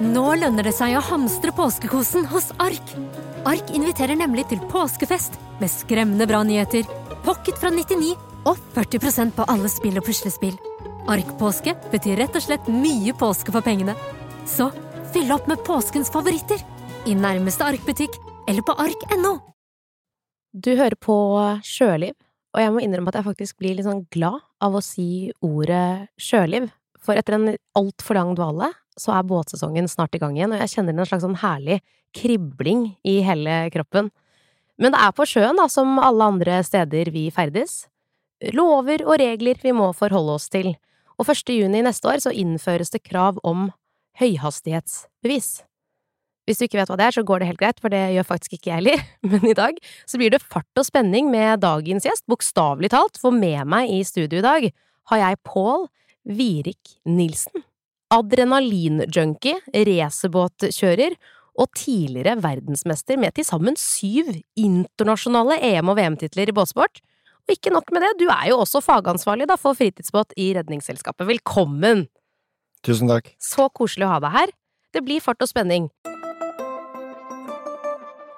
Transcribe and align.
Nå 0.00 0.30
lønner 0.40 0.64
det 0.64 0.72
seg 0.72 0.94
å 0.96 1.02
hamstre 1.04 1.52
påskekosen 1.52 2.24
hos 2.30 2.46
Ark. 2.64 2.92
Ark 3.44 3.68
inviterer 3.76 4.16
nemlig 4.16 4.46
til 4.48 4.62
påskefest 4.72 5.36
med 5.60 5.68
skremmende 5.68 6.24
bra 6.24 6.40
nyheter, 6.40 6.86
pocket 7.26 7.60
fra 7.60 7.68
99 7.68 8.14
og 8.48 8.56
40% 8.72 9.34
på 9.36 9.44
alle 9.52 9.68
spill 9.68 10.00
og 10.00 10.06
puslespill. 10.06 10.56
Ark-påske 11.04 11.76
betyr 11.92 12.16
rett 12.22 12.40
og 12.40 12.46
slett 12.46 12.72
mye 12.72 13.12
påske 13.12 13.52
for 13.52 13.60
pengene. 13.66 13.92
Så 14.48 14.70
fyll 15.12 15.28
opp 15.36 15.52
med 15.52 15.60
påskens 15.68 16.08
favoritter 16.14 16.64
i 17.04 17.12
nærmeste 17.12 17.68
Ark-butikk 17.68 18.16
eller 18.48 18.64
på 18.64 18.80
ark.no. 18.80 19.36
Du 20.56 20.72
hører 20.80 20.96
på 20.96 21.20
Sjøliv, 21.60 22.16
og 22.56 22.64
jeg 22.64 22.72
må 22.72 22.80
innrømme 22.80 23.12
at 23.12 23.20
jeg 23.20 23.28
faktisk 23.28 23.60
blir 23.60 23.76
litt 23.76 23.90
sånn 23.90 24.06
glad 24.08 24.40
av 24.64 24.80
å 24.80 24.80
si 24.80 25.28
ordet 25.44 26.08
sjøliv. 26.16 26.72
For 27.10 27.18
etter 27.18 27.34
en 27.34 27.56
altfor 27.74 28.14
lang 28.14 28.36
dvale, 28.38 28.68
så 28.94 29.16
er 29.16 29.26
båtsesongen 29.26 29.88
snart 29.90 30.14
i 30.14 30.20
gang 30.22 30.36
igjen, 30.36 30.52
og 30.54 30.60
jeg 30.62 30.70
kjenner 30.76 30.94
en 30.94 31.08
slags 31.08 31.24
sånn 31.24 31.40
herlig 31.42 31.80
kribling 32.14 32.84
i 33.02 33.16
hele 33.26 33.64
kroppen. 33.74 34.12
Men 34.78 34.94
det 34.94 35.00
er 35.02 35.16
på 35.16 35.26
sjøen, 35.26 35.58
da, 35.58 35.66
som 35.66 35.98
alle 35.98 36.28
andre 36.36 36.60
steder 36.62 37.10
vi 37.10 37.24
ferdes. 37.34 37.88
Lover 38.54 39.02
og 39.08 39.18
regler 39.18 39.58
vi 39.58 39.74
må 39.74 39.90
forholde 39.98 40.38
oss 40.38 40.46
til. 40.54 40.70
Og 41.18 41.26
1. 41.26 41.50
juni 41.50 41.82
neste 41.82 42.12
år 42.12 42.22
så 42.22 42.30
innføres 42.30 42.94
det 42.94 43.02
krav 43.02 43.42
om 43.42 43.72
høyhastighetsbevis. 44.22 45.50
Hvis 46.46 46.62
du 46.62 46.68
ikke 46.68 46.78
vet 46.78 46.94
hva 46.94 47.00
det 47.00 47.10
er, 47.10 47.18
så 47.18 47.26
går 47.26 47.42
det 47.42 47.50
helt 47.50 47.60
greit, 47.64 47.82
for 47.82 47.90
det 47.90 48.06
gjør 48.14 48.30
faktisk 48.30 48.54
ikke 48.54 48.70
jeg 48.70 48.84
heller. 48.84 49.02
Men 49.34 49.50
i 49.50 49.58
dag 49.58 49.82
så 50.06 50.22
blir 50.22 50.30
det 50.30 50.44
fart 50.46 50.78
og 50.78 50.86
spenning 50.86 51.26
med 51.34 51.58
dagens 51.66 52.06
gjest, 52.06 52.28
bokstavelig 52.30 52.94
talt, 52.94 53.18
for 53.18 53.34
med 53.34 53.66
meg 53.66 53.90
i 53.98 54.04
studio 54.06 54.38
i 54.38 54.46
dag 54.46 54.70
har 55.10 55.26
jeg 55.26 55.42
Pål 55.42 55.90
Virik 56.28 56.96
Nilsen. 57.08 57.62
Adrenalinjunkie, 58.10 59.60
racerbåtkjører 59.86 61.14
og 61.60 61.68
tidligere 61.78 62.36
verdensmester 62.42 63.18
med 63.20 63.36
til 63.36 63.46
sammen 63.46 63.76
syv 63.78 64.32
internasjonale 64.58 65.60
EM- 65.70 65.90
og 65.92 65.98
VM-titler 65.98 66.50
i 66.50 66.54
båtsport. 66.56 67.00
Og 67.48 67.54
ikke 67.54 67.72
nok 67.74 67.90
med 67.94 68.04
det, 68.04 68.12
du 68.20 68.26
er 68.30 68.50
jo 68.50 68.60
også 68.62 68.82
fagansvarlig 68.84 69.46
da, 69.50 69.56
for 69.58 69.74
fritidsbåt 69.78 70.34
i 70.38 70.52
Redningsselskapet. 70.58 71.26
Velkommen! 71.26 72.06
Tusen 72.86 73.10
takk. 73.10 73.32
Så 73.42 73.68
koselig 73.76 74.06
å 74.06 74.14
ha 74.14 74.20
deg 74.22 74.34
her. 74.34 74.52
Det 74.94 75.02
blir 75.06 75.22
fart 75.22 75.42
og 75.42 75.50
spenning. 75.50 75.90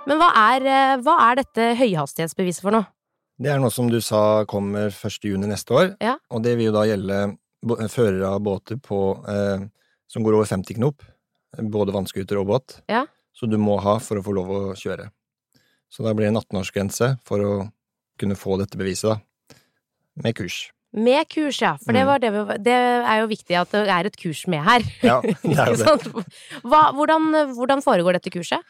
Men 0.09 0.19
hva 0.19 0.33
er, 0.35 0.65
eh, 0.67 0.97
hva 1.05 1.15
er 1.31 1.39
dette 1.43 1.69
høyhastighetsbeviset 1.79 2.65
for 2.65 2.75
noe? 2.75 2.87
Det 3.39 3.51
er 3.51 3.61
noe 3.63 3.71
som 3.71 3.89
du 3.91 4.01
sa 4.01 4.45
kommer 4.45 4.91
1. 4.91 5.25
juni 5.31 5.47
neste 5.47 5.71
år, 5.71 5.97
Ja. 6.01 6.17
og 6.31 6.43
det 6.43 6.57
vil 6.59 6.67
jo 6.67 6.73
da 6.73 6.83
gjelde 6.87 7.39
førere 7.63 8.27
av 8.35 8.41
båter 8.43 8.77
på, 8.83 8.99
eh, 9.29 9.67
som 10.09 10.23
går 10.25 10.35
over 10.35 10.45
50 10.51 10.75
knop, 10.79 11.03
både 11.59 11.93
vannskuter 11.95 12.39
og 12.41 12.47
båt, 12.49 12.81
Ja. 12.89 13.07
så 13.35 13.49
du 13.49 13.57
må 13.59 13.79
ha 13.81 13.99
for 13.99 14.17
å 14.19 14.23
få 14.25 14.35
lov 14.35 14.49
å 14.49 14.61
kjøre. 14.75 15.11
Så 15.91 16.03
da 16.05 16.13
blir 16.15 16.27
det 16.27 16.35
en 16.35 16.41
18-årsgrense 16.43 17.19
for 17.25 17.39
å 17.39 17.73
kunne 18.19 18.35
få 18.37 18.59
dette 18.59 18.77
beviset, 18.79 19.11
da, 19.13 19.57
med 20.23 20.35
kurs. 20.35 20.71
Med 20.95 21.27
kurs, 21.29 21.61
ja. 21.63 21.77
For 21.79 21.93
det, 21.93 22.03
Mm. 22.03 22.07
var 22.07 22.19
det, 22.19 22.31
vi, 22.33 22.59
det 22.65 22.73
er 22.77 23.21
jo 23.23 23.27
viktig 23.29 23.57
at 23.57 23.71
det 23.71 23.89
er 23.89 24.05
et 24.07 24.17
kurs 24.17 24.47
med 24.47 24.63
her. 24.63 24.81
Ja, 25.03 25.21
det 25.23 25.57
er 25.59 25.73
jo 25.73 25.77
det. 25.85 26.25
Hva, 26.65 26.93
hvordan, 26.93 27.31
hvordan 27.57 27.81
foregår 27.83 28.13
dette 28.19 28.31
kurset? 28.31 28.61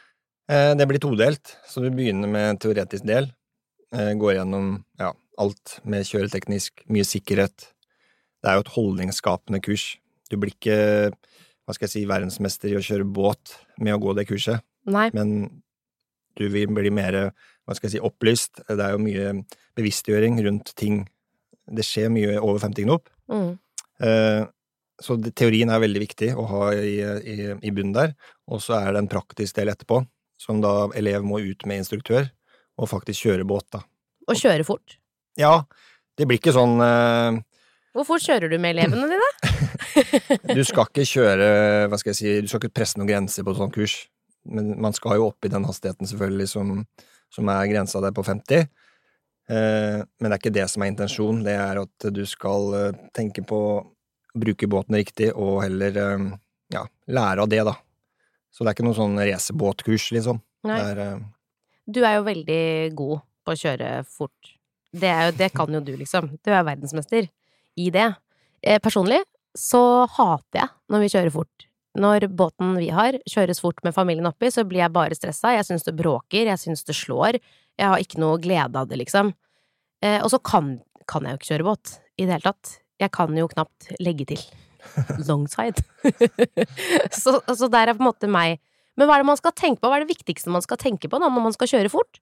Eh, 0.49 0.75
Det 0.75 0.87
blir 0.87 0.99
todelt, 1.03 1.57
så 1.67 1.83
du 1.83 1.91
begynner 1.91 2.29
med 2.31 2.51
en 2.51 2.59
teoretisk 2.59 3.05
del. 3.07 3.33
eh, 3.93 4.15
Går 4.15 4.35
gjennom 4.39 4.85
ja, 4.99 5.13
alt 5.39 5.81
med 5.85 6.05
kjøreteknisk, 6.07 6.85
mye 6.89 7.05
sikkerhet. 7.05 7.73
Det 8.43 8.51
er 8.51 8.59
jo 8.59 8.65
et 8.65 8.73
holdningsskapende 8.75 9.61
kurs. 9.63 9.85
Du 10.31 10.37
blir 10.41 10.55
ikke 10.55 10.77
hva 11.63 11.75
skal 11.77 11.87
jeg 11.87 11.93
si, 11.95 12.05
verdensmester 12.11 12.73
i 12.73 12.79
å 12.79 12.83
kjøre 12.83 13.07
båt 13.07 13.53
med 13.79 13.95
å 13.95 14.01
gå 14.03 14.15
det 14.19 14.25
kurset, 14.27 14.65
Nei. 14.91 15.07
men 15.15 15.63
du 16.39 16.49
vil 16.51 16.73
bli 16.75 16.91
mer 16.91 17.19
hva 17.31 17.77
skal 17.77 17.87
jeg 17.87 17.95
si, 17.95 18.01
opplyst. 18.03 18.65
Det 18.67 18.83
er 18.83 18.97
jo 18.97 19.03
mye 19.05 19.29
bevisstgjøring 19.79 20.41
rundt 20.49 20.73
ting. 20.79 21.05
Det 21.71 21.85
skjer 21.87 22.11
mye 22.11 22.35
over 22.41 22.59
50 22.65 22.89
knop. 22.89 23.07
Mm. 23.31 23.53
Eh, 24.03 24.43
Så 25.03 25.17
det, 25.19 25.33
teorien 25.39 25.71
er 25.73 25.81
veldig 25.83 26.01
viktig 26.03 26.29
å 26.39 26.43
ha 26.47 26.67
i, 26.79 26.99
i, 27.03 27.37
i 27.59 27.71
bunnen 27.75 27.95
der, 27.95 28.13
og 28.47 28.61
så 28.63 28.77
er 28.77 28.93
det 28.93 29.01
en 29.03 29.09
praktisk 29.11 29.57
del 29.57 29.73
etterpå, 29.73 30.03
som 30.39 30.61
da 30.63 30.91
elev 30.99 31.25
må 31.27 31.41
ut 31.43 31.65
med 31.67 31.81
instruktør 31.83 32.29
og 32.79 32.91
faktisk 32.91 33.25
kjøre 33.27 33.47
båt, 33.49 33.67
da. 33.75 33.81
Og 34.29 34.39
kjøre 34.39 34.67
fort. 34.67 34.99
Ja, 35.41 35.65
det 36.19 36.29
blir 36.29 36.39
ikke 36.39 36.55
sånn 36.55 36.77
eh, 36.85 37.41
Hvor 37.93 38.07
fort 38.09 38.25
kjører 38.25 38.49
du 38.49 38.57
med 38.61 38.77
elevene 38.77 39.09
dine? 39.11 39.31
Du 40.57 40.63
skal 40.65 40.87
ikke 40.89 41.05
kjøre, 41.05 41.47
hva 41.93 41.99
skal 42.01 42.13
jeg 42.15 42.19
si, 42.19 42.31
du 42.41 42.49
skal 42.49 42.63
ikke 42.63 42.77
presse 42.81 42.97
noen 42.97 43.11
grenser 43.11 43.45
på 43.45 43.53
et 43.53 43.59
sånt 43.61 43.75
kurs, 43.75 43.97
men 44.49 44.71
man 44.81 44.95
skal 44.97 45.19
jo 45.21 45.27
opp 45.29 45.45
i 45.45 45.51
den 45.53 45.67
hastigheten 45.69 46.09
selvfølgelig 46.09 46.49
som, 46.49 46.71
som 47.33 47.51
er 47.53 47.69
grensa 47.69 48.01
der 48.03 48.15
på 48.17 48.25
50. 48.25 48.65
Eh, 49.53 49.99
Men 50.01 50.29
det 50.31 50.33
er 50.33 50.41
ikke 50.41 50.55
det 50.55 50.65
som 50.73 50.85
er 50.85 50.93
intensjonen, 50.95 51.43
det 51.45 51.57
er 51.59 51.83
at 51.83 52.07
du 52.17 52.23
skal 52.29 52.73
eh, 52.79 53.03
tenke 53.17 53.45
på 53.45 53.59
å 53.75 53.75
bruke 54.33 54.71
båten 54.71 54.97
riktig, 54.97 55.29
og 55.37 55.61
heller 55.67 55.99
eh, 56.01 56.27
ja, 56.73 56.87
lære 57.13 57.45
av 57.45 57.53
det, 57.53 57.61
da. 57.69 57.77
Så 58.53 58.65
det 58.65 58.73
er 58.73 58.79
ikke 58.79 58.89
noe 58.89 58.97
sånn 58.97 59.21
racerbåtkurs, 59.21 60.09
liksom. 60.17 60.41
Nei. 60.69 60.79
Det 60.81 60.89
er, 60.95 61.05
eh, 61.05 61.61
Du 61.93 62.01
er 62.07 62.17
jo 62.17 62.25
veldig 62.31 62.63
god 62.97 63.23
på 63.45 63.53
å 63.53 63.61
kjøre 63.67 63.93
fort. 64.09 64.55
Det, 64.93 65.13
jo, 65.13 65.37
det 65.37 65.53
kan 65.53 65.73
jo 65.77 65.85
du, 65.85 65.93
liksom. 66.01 66.33
Du 66.41 66.53
er 66.53 66.65
verdensmester 66.65 67.29
i 67.81 67.91
det. 67.95 68.09
Eh, 68.63 68.81
personlig 68.83 69.23
så 69.59 70.07
hater 70.09 70.63
jeg 70.63 70.73
når 70.93 71.05
vi 71.05 71.13
kjører 71.13 71.35
fort. 71.35 71.67
Når 72.03 72.27
båten 72.33 72.77
vi 72.81 72.89
har, 72.95 73.19
kjøres 73.29 73.61
fort 73.61 73.83
med 73.85 73.93
familien 73.93 74.29
oppi, 74.31 74.49
så 74.53 74.65
blir 74.65 74.81
jeg 74.81 74.95
bare 74.95 75.17
stressa. 75.17 75.53
Jeg 75.59 75.67
syns 75.69 75.85
det 75.85 75.97
bråker, 75.99 76.49
jeg 76.49 76.61
syns 76.61 76.87
det 76.89 76.97
slår. 76.97 77.37
Jeg 77.77 77.89
har 77.89 78.01
ikke 78.01 78.21
noe 78.23 78.41
glede 78.41 78.81
av 78.81 78.89
det, 78.89 78.97
liksom. 79.03 79.35
Eh, 80.05 80.19
og 80.23 80.33
så 80.33 80.41
kan, 80.41 80.79
kan 81.11 81.27
jeg 81.27 81.35
jo 81.35 81.41
ikke 81.41 81.51
kjøre 81.53 81.69
båt 81.69 81.95
i 82.17 82.25
det 82.25 82.39
hele 82.39 82.49
tatt. 82.49 82.79
Jeg 83.03 83.13
kan 83.13 83.37
jo 83.37 83.51
knapt 83.51 83.93
legge 84.01 84.29
til. 84.33 84.43
Longside. 85.29 85.85
så, 87.23 87.39
så 87.45 87.69
der 87.69 87.93
er 87.93 87.99
på 87.99 88.03
en 88.03 88.09
måte 88.09 88.31
meg. 88.31 88.63
Men 88.97 89.09
hva 89.09 89.17
er 89.17 89.25
det 89.25 89.31
man 89.31 89.41
skal 89.41 89.55
tenke 89.57 89.83
på? 89.83 89.91
Hva 89.91 90.01
er 90.01 90.07
det 90.07 90.15
viktigste 90.15 90.53
man 90.53 90.65
skal 90.65 90.81
tenke 90.81 91.13
på 91.13 91.21
da, 91.21 91.29
når 91.29 91.45
man 91.45 91.57
skal 91.57 91.71
kjøre 91.71 91.93
fort? 91.93 92.21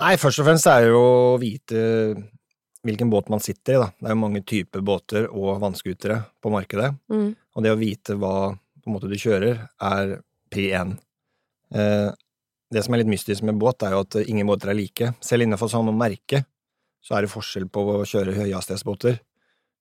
Nei, 0.00 0.14
først 0.18 0.42
og 0.42 0.48
fremst 0.48 0.66
er 0.70 0.86
det 0.86 0.94
jo 0.94 1.02
å 1.02 1.36
vite 1.42 1.82
hvilken 2.84 3.10
båt 3.10 3.30
man 3.32 3.42
sitter 3.42 3.76
i, 3.76 3.80
da. 3.80 3.88
Det 3.98 4.10
er 4.10 4.14
jo 4.14 4.20
mange 4.20 4.42
typer 4.46 4.84
båter 4.84 5.28
og 5.30 5.60
vannskutere 5.62 6.20
på 6.42 6.52
markedet. 6.52 6.92
Mm. 7.12 7.30
Og 7.34 7.64
det 7.64 7.72
å 7.72 7.80
vite 7.80 8.16
hva 8.20 8.34
måte 8.90 9.08
du 9.08 9.16
kjører, 9.18 9.64
er 9.80 10.18
pri 10.52 10.68
én. 10.76 10.96
Eh, 11.74 12.10
det 12.74 12.82
som 12.84 12.94
er 12.94 13.02
litt 13.02 13.12
mystisk 13.12 13.44
med 13.46 13.58
båt, 13.60 13.84
er 13.86 13.94
jo 13.96 14.02
at 14.04 14.18
ingen 14.24 14.48
båter 14.48 14.72
er 14.72 14.78
like. 14.78 15.12
Selv 15.24 15.46
innenfor 15.46 15.70
samme 15.72 15.94
merke 15.96 16.44
så 17.04 17.16
er 17.16 17.24
det 17.24 17.32
forskjell 17.32 17.66
på 17.72 17.82
å 17.92 18.04
kjøre 18.08 18.36
høyhastighetsbåter. 18.38 19.18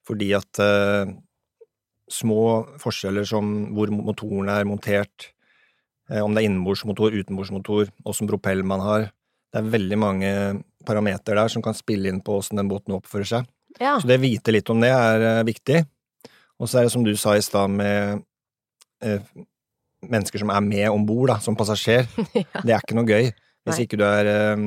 Fordi 0.07 0.33
at 0.35 0.59
eh, 0.63 1.13
små 2.11 2.43
forskjeller 2.83 3.27
som 3.27 3.53
hvor 3.75 3.91
motoren 3.95 4.51
er 4.51 4.67
montert, 4.67 5.29
eh, 6.11 6.19
om 6.19 6.35
det 6.35 6.43
er 6.43 6.49
innenbordsmotor, 6.49 7.15
utenbordsmotor, 7.15 7.91
åssen 8.07 8.29
propell 8.31 8.65
man 8.67 8.83
har 8.83 9.11
Det 9.53 9.61
er 9.61 9.73
veldig 9.75 9.97
mange 10.01 10.29
parametere 10.87 11.37
der 11.37 11.51
som 11.53 11.63
kan 11.63 11.75
spille 11.77 12.09
inn 12.09 12.23
på 12.25 12.39
åssen 12.39 12.57
den 12.59 12.71
båten 12.71 12.95
oppfører 12.95 13.29
seg. 13.29 13.49
Ja. 13.79 13.95
Så 14.01 14.09
det 14.09 14.17
å 14.19 14.23
vite 14.23 14.53
litt 14.53 14.69
om 14.73 14.81
det 14.81 14.89
er 14.93 15.25
eh, 15.29 15.43
viktig. 15.47 15.83
Og 16.61 16.69
så 16.69 16.79
er 16.79 16.87
det 16.87 16.93
som 16.93 17.05
du 17.05 17.13
sa 17.19 17.35
i 17.37 17.45
stad 17.45 17.71
med 17.73 18.23
eh, 19.05 19.21
mennesker 20.03 20.41
som 20.41 20.51
er 20.53 20.65
med 20.65 20.89
om 20.91 21.05
bord 21.07 21.33
som 21.45 21.57
passasjer. 21.59 22.09
Ja. 22.43 22.61
Det 22.63 22.73
er 22.73 22.81
ikke 22.81 22.97
noe 22.97 23.09
gøy 23.09 23.29
hvis 23.63 23.77
Nei. 23.77 23.83
ikke 23.85 23.99
du 24.01 24.03
er 24.07 24.27
eh, 24.27 24.65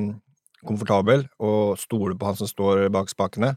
komfortabel 0.66 1.26
og 1.42 1.76
stoler 1.80 2.16
på 2.18 2.30
han 2.30 2.38
som 2.38 2.50
står 2.50 2.86
bak 2.94 3.10
spakene. 3.12 3.56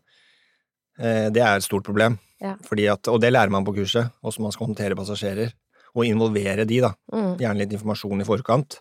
Eh, 1.00 1.30
det 1.34 1.44
er 1.46 1.58
et 1.58 1.66
stort 1.66 1.88
problem. 1.88 2.18
Ja. 2.42 2.56
At, 2.58 3.10
og 3.12 3.22
det 3.24 3.32
lærer 3.34 3.52
man 3.54 3.66
på 3.68 3.76
kurset, 3.78 4.12
hvordan 4.24 4.48
man 4.48 4.56
skal 4.56 4.70
håndtere 4.70 4.98
passasjerer. 5.00 5.54
Og 5.96 6.06
involvere 6.06 6.68
de, 6.70 6.82
da. 6.84 6.94
Mm. 7.12 7.32
Gjerne 7.42 7.64
litt 7.64 7.74
informasjon 7.74 8.22
i 8.22 8.28
forkant, 8.28 8.78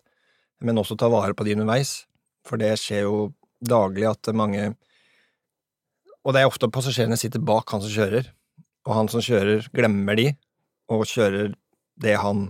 men 0.61 0.79
også 0.79 0.99
ta 0.99 1.09
vare 1.11 1.35
på 1.35 1.47
de 1.47 1.55
underveis. 1.56 2.03
For 2.49 2.61
det 2.61 2.75
skjer 2.81 3.05
jo 3.06 3.19
daglig 3.65 4.06
at 4.09 4.31
mange 4.37 4.71
Og 6.25 6.35
det 6.35 6.43
er 6.43 6.49
ofte 6.50 6.69
passasjerene 6.73 7.17
sitter 7.17 7.41
bak 7.41 7.71
han 7.73 7.81
som 7.81 7.93
kjører, 7.93 8.27
og 8.89 8.95
han 8.97 9.09
som 9.09 9.23
kjører, 9.25 9.69
glemmer 9.73 10.19
de, 10.19 10.27
og 10.93 11.06
kjører 11.09 11.55
det 12.03 12.17
han 12.21 12.49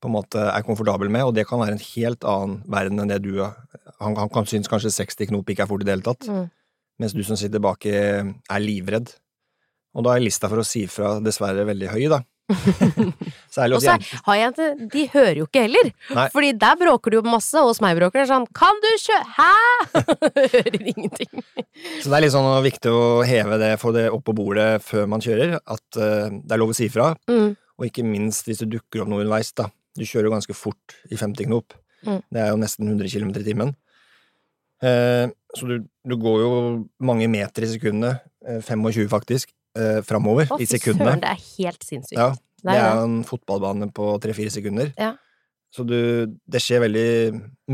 på 0.00 0.08
en 0.08 0.14
måte 0.14 0.38
er 0.38 0.64
komfortabel 0.64 1.10
med, 1.12 1.26
og 1.26 1.34
det 1.36 1.44
kan 1.48 1.60
være 1.60 1.74
en 1.76 1.82
helt 1.82 2.24
annen 2.28 2.62
verden 2.70 3.02
enn 3.02 3.10
det 3.10 3.18
du 3.24 3.42
er. 3.42 3.56
Han, 3.98 4.14
han 4.16 4.30
kan 4.32 4.46
synes 4.48 4.70
kanskje 4.70 4.94
60 4.94 5.28
knop 5.32 5.50
ikke 5.50 5.66
er 5.66 5.70
fort 5.70 5.82
i 5.82 5.88
det 5.88 5.96
hele 5.96 6.06
tatt, 6.06 6.28
Mm. 6.30 6.46
mens 7.02 7.12
du 7.14 7.22
som 7.26 7.36
sitter 7.36 7.60
baki 7.60 7.92
er 7.92 8.62
livredd. 8.62 9.12
Og 9.98 10.04
da 10.06 10.14
er 10.14 10.24
lista 10.24 10.48
for 10.48 10.62
å 10.62 10.66
si 10.66 10.86
fra 10.86 11.18
dessverre 11.20 11.66
veldig 11.66 11.90
høy, 11.92 12.08
da. 12.08 12.22
Og 13.68 13.82
så 13.82 13.94
har 14.24 14.36
jeg 14.38 14.52
en 14.56 14.84
De 14.88 15.02
hører 15.12 15.40
jo 15.42 15.46
ikke 15.48 15.66
heller. 15.66 15.90
Nei. 16.16 16.26
Fordi 16.32 16.52
der 16.56 16.78
bråker 16.80 17.12
det 17.12 17.18
jo 17.18 17.22
masse, 17.26 17.52
og 17.60 17.72
hos 17.72 17.82
meg 17.84 17.98
bråker 17.98 18.22
det 18.22 18.28
sånn 18.30 18.46
Kan 18.56 18.78
du 18.84 18.88
kjøre 19.02 19.24
Hæ?! 19.36 19.48
hører 20.54 20.78
ingenting. 20.80 21.44
Så 22.02 22.08
det 22.08 22.16
er 22.16 22.24
litt 22.24 22.34
sånn 22.34 22.48
viktig 22.64 22.92
å 22.94 23.02
heve 23.28 23.58
det, 23.60 23.74
få 23.82 23.92
det 23.96 24.06
opp 24.14 24.24
på 24.28 24.36
bordet 24.38 24.70
før 24.84 25.10
man 25.10 25.24
kjører, 25.24 25.58
at 25.60 26.00
uh, 26.00 26.28
det 26.32 26.54
er 26.54 26.62
lov 26.62 26.72
å 26.72 26.78
si 26.78 26.88
fra. 26.92 27.12
Mm. 27.30 27.52
Og 27.78 27.86
ikke 27.90 28.06
minst 28.06 28.48
hvis 28.48 28.64
det 28.64 28.70
dukker 28.72 29.04
opp 29.04 29.12
noe 29.12 29.22
underveis, 29.22 29.52
da. 29.56 29.68
Du 29.98 30.06
kjører 30.06 30.28
jo 30.28 30.34
ganske 30.36 30.56
fort 30.56 30.96
i 31.10 31.18
50 31.18 31.50
knop. 31.50 31.76
Mm. 32.06 32.22
Det 32.30 32.42
er 32.42 32.50
jo 32.52 32.62
nesten 32.62 32.90
100 32.90 33.12
km 33.12 33.34
i 33.34 33.46
timen. 33.46 33.74
Eh, 34.84 35.26
så 35.58 35.66
du, 35.66 35.78
du 36.06 36.16
går 36.20 36.42
jo 36.44 36.50
mange 37.02 37.28
meter 37.30 37.66
i 37.66 37.70
sekundet, 37.72 38.22
eh, 38.46 38.60
25 38.62 39.08
faktisk, 39.10 39.54
eh, 39.78 40.00
framover 40.06 40.50
i 40.60 40.66
sekundene. 40.68 41.14
søren, 41.14 41.22
det 41.22 41.30
er 41.30 41.42
helt 41.56 41.86
sinnssykt. 41.86 42.18
Ja, 42.18 42.28
det 42.66 42.74
er 42.74 42.96
jo 42.98 43.04
en 43.06 43.18
fotballbane 43.28 43.90
på 43.94 44.10
tre-fire 44.22 44.50
sekunder. 44.50 44.92
Ja. 44.98 45.14
Så 45.70 45.84
du, 45.86 45.98
det 46.48 46.62
skjer 46.64 46.80
veldig 46.86 47.08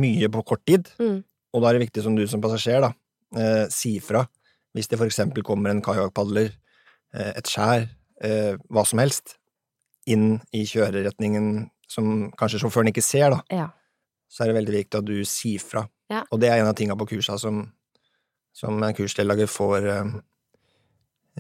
mye 0.03 0.29
på 0.35 0.45
kort 0.45 0.65
tid, 0.67 0.89
Mm. 0.99 1.23
og 1.55 1.63
da 1.63 1.69
er 1.71 1.79
det 1.79 1.85
viktig 1.89 2.03
som 2.03 2.17
du 2.19 2.27
som 2.27 2.41
passasjer, 2.43 2.81
da, 2.83 2.93
eh, 3.39 3.67
si 3.71 3.99
fra 4.03 4.27
hvis 4.75 4.89
det 4.91 4.99
for 4.99 5.07
eksempel 5.07 5.45
kommer 5.47 5.71
en 5.71 5.81
kajakkpadler, 5.83 6.49
eh, 7.15 7.33
et 7.39 7.47
skjær, 7.47 7.85
eh, 8.27 8.57
hva 8.69 8.83
som 8.85 8.99
helst, 8.99 9.37
inn 10.11 10.41
i 10.53 10.65
kjøreretningen 10.67 11.71
som 11.89 12.33
kanskje 12.37 12.59
sjåføren 12.65 12.91
ikke 12.91 13.03
ser, 13.07 13.31
da, 13.31 13.41
Ja. 13.55 13.69
så 14.29 14.43
er 14.43 14.53
det 14.53 14.57
veldig 14.67 14.75
viktig 14.75 14.99
at 14.99 15.05
du 15.05 15.23
sier 15.25 15.61
fra. 15.63 15.89
Ja. 16.11 16.25
Og 16.33 16.41
det 16.41 16.51
er 16.51 16.59
en 16.59 16.67
av 16.67 16.75
tinga 16.75 16.97
på 16.99 17.07
kursa 17.07 17.39
som, 17.39 17.73
som 18.53 18.81
kursdeltaker 18.81 19.47
får, 19.47 19.87
eh, 19.87 20.21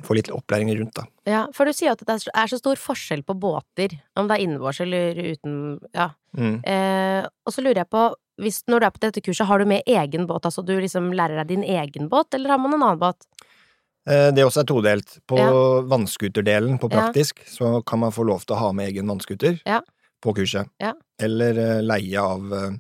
får 0.02 0.17
litt 0.17 0.31
opplæring 0.35 0.73
rundt, 0.79 0.94
da. 0.94 1.05
ja, 1.26 1.46
for 1.52 1.64
du 1.64 1.73
sier 1.73 1.93
at 1.93 1.99
det 2.05 2.08
er 2.35 2.46
så- 2.49 2.58
stor 2.58 2.75
forskjell 2.76 3.23
på 3.25 3.38
båter, 3.38 4.00
om 4.17 4.26
det 4.29 4.37
er 4.38 4.43
innenbords 4.44 4.81
eller 4.81 5.14
uten 5.14 5.79
Ja. 5.94 6.11
Mm. 6.37 6.64
Eh, 6.67 7.29
og 7.46 7.52
så 7.52 7.62
lurer 7.62 7.76
jeg 7.85 7.91
på, 7.91 8.14
hvis, 8.41 8.64
når 8.67 8.81
du 8.81 8.87
er 8.87 8.91
på 8.91 9.00
dette 9.00 9.20
kurset, 9.23 9.46
har 9.46 9.58
du 9.58 9.64
med 9.64 9.82
egen 9.87 10.26
båt? 10.26 10.43
Altså 10.43 10.64
du 10.64 10.73
liksom 10.81 11.12
lærer 11.14 11.37
deg 11.44 11.46
din 11.46 11.62
egen 11.62 12.08
båt, 12.08 12.35
eller 12.35 12.50
har 12.50 12.58
man 12.58 12.75
en 12.75 12.82
annen 12.82 12.99
båt? 12.99 13.23
Eh, 14.06 14.31
Det 14.32 14.44
også 14.44 14.61
er 14.61 14.64
todelt. 14.64 15.19
På 15.29 15.38
Ja. 15.38 15.50
vannskuterdelen, 15.82 16.79
på 16.81 16.91
Ja. 16.91 17.00
praktisk, 17.12 17.38
så 17.46 17.85
kan 17.87 18.00
man 18.00 18.11
få 18.11 18.25
lov 18.26 18.44
til 18.44 18.56
å 18.56 18.58
ha 18.58 18.73
med 18.73 18.93
egen 18.93 19.06
vannskuter 19.06 19.61
Ja. 19.64 19.81
på 20.20 20.35
kurset. 20.35 20.69
Ja. 20.81 20.93
Eller 21.20 21.50
eh, 21.56 21.81
leie 21.82 22.17
av, 22.20 22.52
eh, 22.52 22.70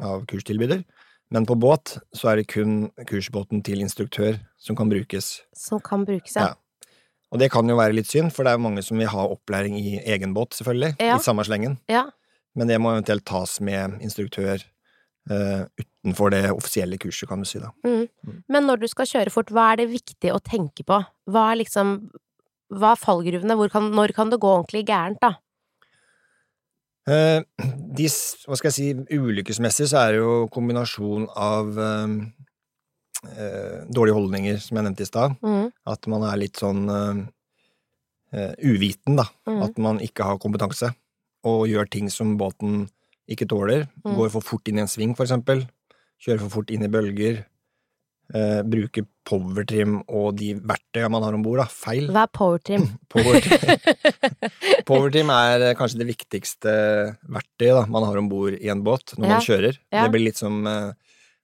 av 0.00 0.24
kurstilbyder. 0.26 0.84
Men 1.30 1.46
på 1.46 1.58
båt 1.58 1.98
så 2.14 2.32
er 2.32 2.36
det 2.36 2.48
kun 2.48 2.90
kursbåten 3.06 3.62
til 3.62 3.78
instruktør 3.80 4.40
som 4.64 4.76
kan 4.78 4.88
brukes. 4.90 5.42
Som 5.56 5.82
kan 5.84 6.06
brukes, 6.08 6.36
ja. 6.38 6.52
Ja. 6.52 6.92
Og 7.34 7.40
det 7.42 7.50
kan 7.50 7.68
jo 7.68 7.76
være 7.76 7.96
litt 7.96 8.08
synd, 8.08 8.30
for 8.32 8.46
det 8.46 8.54
er 8.54 8.62
mange 8.62 8.82
som 8.86 9.00
vil 9.00 9.10
ha 9.10 9.24
opplæring 9.26 9.74
i 9.80 9.96
egen 10.14 10.34
båt, 10.36 10.54
selvfølgelig, 10.54 10.94
Ja. 11.02 11.16
i 11.18 11.24
samme 11.24 11.44
slengen. 11.44 11.78
Ja. 11.90 12.06
Men 12.54 12.68
det 12.70 12.78
må 12.80 12.92
eventuelt 12.94 13.24
tas 13.26 13.60
med 13.60 13.98
instruktør 14.00 14.62
uh, 15.30 15.64
utenfor 15.80 16.30
det 16.30 16.44
offisielle 16.52 16.98
kurset, 17.02 17.28
kan 17.28 17.42
du 17.42 17.48
si 17.48 17.58
da. 17.58 17.72
Mm. 17.84 18.06
Men 18.48 18.68
når 18.68 18.84
du 18.84 18.86
skal 18.88 19.08
kjøre 19.10 19.32
fort, 19.34 19.50
hva 19.50 19.72
er 19.72 19.82
det 19.82 19.90
viktig 19.90 20.30
å 20.30 20.38
tenke 20.38 20.86
på? 20.86 21.00
Hva 21.26 21.50
er 21.52 21.64
liksom 21.64 22.10
Hva 22.74 22.94
er 22.94 22.98
fallgruvene? 22.98 23.54
Hvor 23.58 23.68
kan, 23.70 23.90
når 23.92 24.14
kan 24.16 24.30
det 24.30 24.40
gå 24.40 24.48
ordentlig 24.48 24.86
gærent, 24.88 25.20
da? 25.20 25.34
Uh, 27.04 27.42
de, 27.98 28.06
hva 28.46 28.56
skal 28.56 28.70
jeg 28.70 28.78
si, 28.78 28.86
ulykkesmessig 29.12 29.90
så 29.90 30.06
er 30.06 30.14
det 30.14 30.22
jo 30.22 30.46
kombinasjon 30.54 31.28
av 31.36 31.76
eh, 31.78 32.14
dårlige 33.94 34.16
holdninger, 34.18 34.58
som 34.62 34.76
jeg 34.78 34.86
nevnte 34.86 35.04
i 35.06 35.08
stad. 35.08 35.36
Mm. 35.44 35.70
At 35.94 36.06
man 36.10 36.26
er 36.28 36.36
litt 36.40 36.60
sånn 36.60 36.82
eh, 36.90 37.22
eh, 38.34 38.52
uviten, 38.64 39.16
da. 39.20 39.26
Mm. 39.48 39.62
At 39.68 39.78
man 39.82 40.02
ikke 40.04 40.26
har 40.28 40.38
kompetanse, 40.42 40.92
og 41.44 41.66
gjør 41.68 41.88
ting 41.92 42.10
som 42.12 42.36
båten 42.40 42.86
ikke 43.30 43.48
tåler. 43.48 43.86
Mm. 44.04 44.14
Går 44.18 44.30
for 44.36 44.44
fort 44.44 44.68
inn 44.68 44.78
i 44.80 44.84
en 44.84 44.90
sving, 44.90 45.16
for 45.16 45.24
eksempel. 45.28 45.66
Kjører 46.24 46.44
for 46.46 46.58
fort 46.60 46.70
inn 46.72 46.84
i 46.86 46.92
bølger. 46.92 47.42
Eh, 48.34 48.62
bruker 48.64 49.04
powertrim 49.28 49.98
og 50.08 50.38
de 50.40 50.54
verktøyene 50.56 51.10
man 51.12 51.24
har 51.26 51.34
om 51.36 51.42
bord, 51.44 51.60
feil. 51.68 52.06
Hva 52.12 52.22
er 52.24 52.30
powertrim? 52.32 52.86
Powertrim. 53.12 53.74
Powertrim 54.88 55.32
er 55.34 55.64
eh, 55.68 55.74
kanskje 55.76 56.00
det 56.00 56.06
viktigste 56.08 56.72
verktøyet 57.28 57.76
da, 57.76 57.82
man 57.92 58.06
har 58.08 58.16
om 58.20 58.30
bord 58.32 58.56
i 58.56 58.70
en 58.72 58.80
båt 58.86 59.12
når 59.18 59.26
Ja. 59.26 59.32
man 59.34 59.44
kjører. 59.44 59.78
Ja. 59.92 60.04
Det 60.06 60.14
blir 60.14 60.24
litt 60.24 60.40
som 60.40 60.64
eh, 60.66 60.92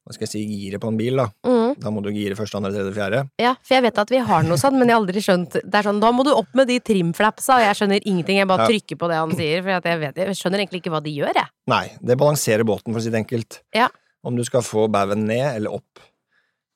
hva 0.06 0.14
skal 0.16 0.26
jeg 0.26 0.32
si, 0.32 0.40
giret 0.48 0.80
på 0.80 0.88
en 0.88 0.96
bil. 0.98 1.16
Da 1.16 1.28
Mm. 1.46 1.76
Da 1.80 1.88
må 1.90 2.02
du 2.02 2.10
gire 2.10 2.34
første, 2.34 2.56
andre, 2.56 2.72
tredje, 2.72 2.92
fjerde. 2.96 3.30
Ja, 3.38 3.54
for 3.62 3.74
jeg 3.74 3.82
vet 3.84 3.98
at 3.98 4.08
vi 4.10 4.18
har 4.18 4.42
noe 4.42 4.56
sånn, 4.58 4.72
men 4.78 4.88
jeg 4.88 4.96
har 4.96 5.00
aldri 5.04 5.20
skjønt 5.22 5.52
Det 5.52 5.74
er 5.74 5.82
sånn, 5.86 6.00
da 6.00 6.10
må 6.12 6.24
du 6.24 6.30
opp 6.34 6.48
med 6.54 6.66
de 6.68 6.80
trimflapsa, 6.80 7.54
og 7.60 7.62
jeg 7.62 7.76
skjønner 7.78 8.02
ingenting. 8.04 8.36
Jeg 8.38 8.48
bare 8.48 8.66
Ja. 8.66 8.68
trykker 8.68 8.98
på 8.98 9.08
det 9.08 9.16
han 9.16 9.30
sier, 9.36 9.62
for 9.62 9.70
jeg, 9.70 10.00
vet, 10.00 10.14
jeg 10.16 10.34
skjønner 10.34 10.58
egentlig 10.66 10.82
ikke 10.82 10.90
hva 10.90 11.02
de 11.02 11.10
gjør, 11.14 11.32
jeg. 11.34 11.48
Nei, 11.68 11.92
det 12.02 12.18
balanserer 12.18 12.64
båten, 12.64 12.92
for 12.92 12.98
å 12.98 13.02
si 13.02 13.10
det 13.10 13.24
enkelt. 13.26 13.60
Ja. 13.74 13.88
Om 14.24 14.36
du 14.36 14.44
skal 14.44 14.60
få 14.62 14.88
baugen 14.90 15.24
ned 15.26 15.56
eller 15.56 15.70
opp 15.72 16.00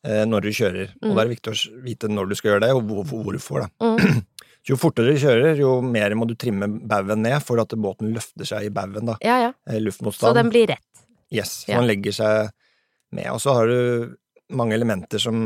eh, 0.07 0.25
når 0.25 0.41
du 0.43 0.49
kjører. 0.51 0.89
Og 1.03 1.11
Mm. 1.11 1.15
da 1.17 1.21
er 1.23 1.29
det 1.29 1.37
viktig 1.41 1.51
å 1.53 1.83
vite 1.83 2.09
når 2.09 2.29
du 2.29 2.35
skal 2.35 2.51
gjøre 2.53 2.61
det, 2.61 2.71
og 2.77 2.83
hvor, 2.87 3.05
hvor- 3.05 3.25
hvorfor. 3.25 3.61
da. 3.63 3.69
Mm. 3.81 4.25
Jo 4.67 4.77
fortere 4.77 5.13
du 5.13 5.19
kjører, 5.21 5.59
jo 5.59 5.83
mer 5.83 6.09
må 6.15 6.27
du 6.27 6.35
trimme 6.35 6.65
baugen 6.89 7.21
ned 7.21 7.43
for 7.43 7.59
at 7.61 7.69
båten 7.69 8.15
løfter 8.15 8.47
seg 8.47 8.65
i 8.65 8.69
baugen. 8.71 9.05
da. 9.05 9.17
Ja, 9.21 9.39
ja. 9.39 9.53
Luftmotstand. 9.79 10.31
Så 10.31 10.35
den 10.35 10.49
blir 10.51 10.67
rett. 10.69 10.81
Yes, 11.31 11.65
så 11.67 11.69
Ja. 11.69 11.81
den 11.81 11.89
legger 11.89 12.13
seg 12.13 12.51
med. 13.17 13.31
Og 13.33 13.41
så 13.43 13.55
har 13.57 13.71
du 13.71 14.15
mange 14.55 14.75
elementer 14.77 15.23
som 15.23 15.41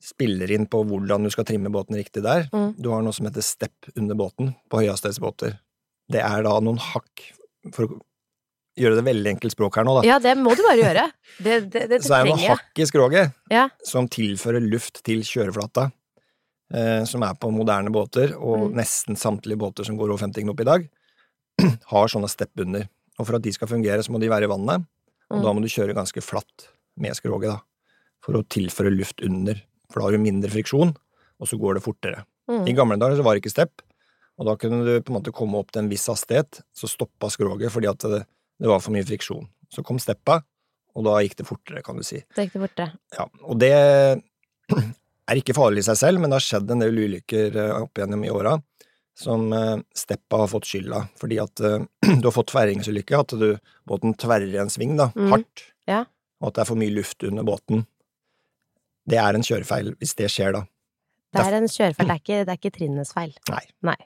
spiller 0.00 0.50
inn 0.54 0.64
på 0.70 0.80
hvordan 0.88 1.26
du 1.26 1.30
skal 1.32 1.44
trimme 1.48 1.68
båten 1.72 1.98
riktig 1.98 2.22
der. 2.24 2.46
Mm. 2.54 2.70
Du 2.80 2.88
har 2.92 3.02
noe 3.04 3.12
som 3.16 3.26
heter 3.28 3.44
step 3.44 3.90
under 3.96 4.16
båten 4.16 4.54
på 4.72 4.80
høyhastighetsbåter. 4.80 5.58
Det 6.10 6.22
er 6.24 6.46
da 6.46 6.54
noen 6.64 6.80
hakk, 6.80 7.26
for 7.74 7.84
å 7.86 7.98
gjøre 8.80 8.96
det 8.96 9.04
veldig 9.10 9.32
enkelt 9.34 9.52
språk 9.52 9.76
her 9.76 9.84
nå, 9.84 9.98
da. 9.98 10.04
Ja, 10.08 10.16
det 10.22 10.32
må 10.40 10.54
du 10.56 10.62
bare 10.64 10.80
gjøre. 10.80 11.06
Det, 11.44 11.56
det, 11.72 11.82
det, 11.90 11.98
så 12.04 12.16
er 12.18 12.24
det 12.26 12.32
noen 12.34 12.46
hakk 12.56 12.80
i 12.80 12.86
skroget 12.88 13.30
Ja. 13.52 13.66
som 13.86 14.08
tilfører 14.12 14.60
luft 14.64 15.02
til 15.06 15.20
kjøreflata. 15.26 15.90
Eh, 16.72 17.02
som 17.08 17.22
er 17.26 17.34
på 17.40 17.48
moderne 17.52 17.90
båter, 17.92 18.32
og 18.38 18.70
Mm. 18.70 18.74
nesten 18.78 19.16
samtlige 19.18 19.58
båter 19.58 19.84
som 19.84 19.96
går 19.98 20.12
over 20.12 20.20
50 20.22 20.44
knop 20.46 20.60
i 20.62 20.66
dag, 20.68 20.84
har 21.92 22.08
sånne 22.12 22.28
stepp 22.30 22.52
under. 22.62 22.84
Og 23.18 23.26
for 23.26 23.36
at 23.36 23.42
de 23.44 23.52
skal 23.52 23.68
fungere, 23.68 24.00
så 24.06 24.12
må 24.14 24.20
de 24.22 24.30
være 24.30 24.46
i 24.46 24.52
vannet, 24.52 24.86
og 25.30 25.38
Mm. 25.38 25.42
da 25.44 25.52
må 25.54 25.62
du 25.62 25.68
kjøre 25.70 25.94
ganske 25.94 26.22
flatt 26.22 26.68
med 26.98 27.14
skroget, 27.14 27.52
da, 27.54 27.60
for 28.24 28.34
å 28.34 28.42
tilføre 28.46 28.90
luft 28.92 29.22
under. 29.22 29.54
For 29.90 30.00
da 30.00 30.06
har 30.08 30.12
du 30.12 30.18
mindre 30.22 30.50
friksjon, 30.50 30.90
og 31.40 31.48
så 31.48 31.58
går 31.58 31.78
det 31.78 31.84
fortere. 31.84 32.24
Mm. 32.50 32.66
I 32.68 32.74
gamle 32.74 32.98
dager 32.98 33.16
så 33.16 33.24
var 33.24 33.34
det 33.34 33.42
ikke 33.44 33.54
stepp, 33.54 33.82
og 34.40 34.46
da 34.46 34.56
kunne 34.56 34.84
du 34.84 35.00
på 35.00 35.12
en 35.12 35.18
måte 35.22 35.32
komme 35.32 35.58
opp 35.60 35.70
til 35.70 35.82
en 35.84 35.88
viss 35.90 36.06
hastighet, 36.10 36.62
så 36.74 36.88
stoppa 36.90 37.30
skroget 37.30 37.70
fordi 37.70 37.88
at 37.90 37.98
det, 38.10 38.24
det 38.60 38.68
var 38.68 38.80
for 38.80 38.90
mye 38.92 39.06
friksjon. 39.06 39.46
Så 39.70 39.84
kom 39.86 39.98
steppa, 40.02 40.40
og 40.96 41.04
da 41.06 41.20
gikk 41.22 41.36
det 41.38 41.46
fortere, 41.46 41.82
kan 41.86 41.96
du 41.96 42.02
si. 42.02 42.18
Da 42.34 42.42
gikk 42.42 42.56
det 42.58 42.64
fortere. 42.66 42.98
Ja, 43.14 43.28
og 43.46 43.58
det 43.62 43.70
er 45.30 45.38
ikke 45.38 45.54
farlig 45.54 45.84
i 45.84 45.88
seg 45.90 45.98
selv, 46.00 46.20
men 46.20 46.30
det 46.32 46.40
har 46.40 46.46
skjedd 46.46 46.70
en 46.74 46.82
del 46.82 46.98
ulykker 46.98 47.54
eh, 47.56 47.76
opp 47.84 47.94
igjennom 47.98 48.24
i 48.26 48.32
åra 48.34 48.56
som 49.20 49.52
eh, 49.52 49.76
steppa 49.96 50.42
har 50.44 50.48
fått 50.52 50.68
skylda, 50.70 51.02
fordi 51.20 51.38
at 51.42 51.60
eh, 51.66 51.84
du 52.20 52.26
har 52.26 52.34
fått 52.34 52.50
tverringsulykke, 52.54 53.20
at 53.20 53.34
du, 53.40 53.48
båten 53.88 54.14
tverrer 54.18 54.60
en 54.64 54.72
sving, 54.72 54.96
da, 55.00 55.10
Mm. 55.16 55.30
hardt, 55.36 55.66
Ja. 55.90 56.04
og 56.40 56.48
at 56.50 56.54
det 56.58 56.62
er 56.64 56.70
for 56.72 56.80
mye 56.80 56.94
luft 56.94 57.24
under 57.28 57.44
båten. 57.44 57.84
Det 59.10 59.18
er 59.18 59.34
en 59.36 59.42
kjørefeil, 59.46 59.94
hvis 60.00 60.14
det 60.18 60.28
skjer 60.32 60.54
da. 60.58 60.62
Det 61.34 61.42
er 61.46 61.56
en 61.60 61.68
kjørefeil, 61.70 62.06
det 62.08 62.14
er 62.14 62.22
ikke, 62.22 62.38
det 62.46 62.52
er 62.54 62.58
ikke 62.60 62.72
trinnenes 62.76 63.12
feil. 63.14 63.32
Nei. 63.50 63.62
Nei. 63.86 63.96